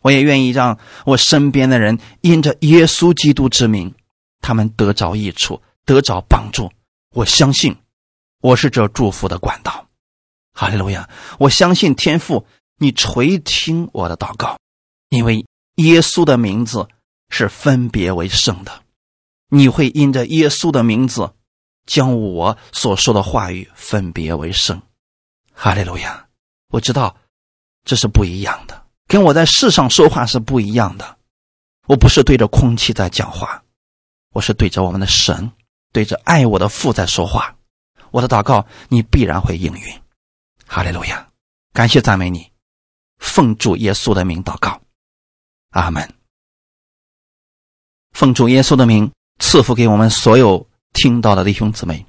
[0.00, 3.94] 我也愿意让我身边的人因着耶稣基督之名，
[4.40, 6.72] 他们得着益处，得着帮助。
[7.14, 7.76] 我相信，
[8.40, 9.86] 我是这祝福的管道。
[10.54, 11.08] 哈利路亚！
[11.38, 12.46] 我相信天父，
[12.78, 14.58] 你垂听我的祷告。
[15.08, 16.88] 因为耶稣的名字
[17.28, 18.82] 是分别为圣的，
[19.48, 21.32] 你会因着耶稣的名字，
[21.86, 24.82] 将我所说的话语分别为圣。
[25.54, 26.26] 哈利路亚！
[26.72, 27.14] 我知道
[27.84, 31.18] 这是不一样的，跟我在世上说话是不一样的。
[31.86, 33.62] 我不是对着空气在讲话，
[34.32, 35.52] 我是对着我们的神，
[35.92, 37.56] 对着爱我的父在说话。
[38.10, 40.00] 我的祷告你必然会应允。
[40.66, 41.28] 哈利路亚！
[41.74, 42.50] 感谢赞美你，
[43.18, 44.80] 奉主耶稣的名祷告。
[45.70, 46.14] 阿门。
[48.12, 52.06] 奉主耶稣的名赐福给我们所有听到的弟兄姊妹，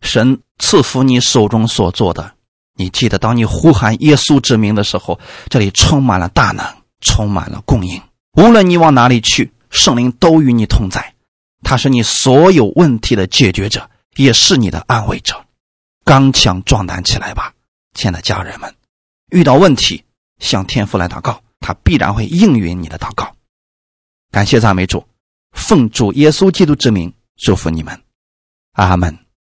[0.00, 2.34] 神赐福你手中所做的。
[2.80, 5.20] 你记得，当你呼喊耶稣之名的时候，
[5.50, 6.64] 这里充满了大能，
[7.02, 8.00] 充满了供应。
[8.32, 11.12] 无论你往哪里去，圣灵都与你同在。
[11.62, 15.44] 他是你所有问题的解决者，也是你的安慰者。
[16.06, 17.52] 刚强壮胆起来吧，
[17.94, 18.74] 亲爱的家人们！
[19.30, 20.04] 遇到问题，
[20.38, 21.42] 向天父来祷告。
[21.60, 23.36] 他必然会应允你的祷告，
[24.32, 25.04] 感谢赞美主，
[25.52, 28.00] 奉主耶稣基督之名祝福你们，
[28.72, 29.18] 阿门。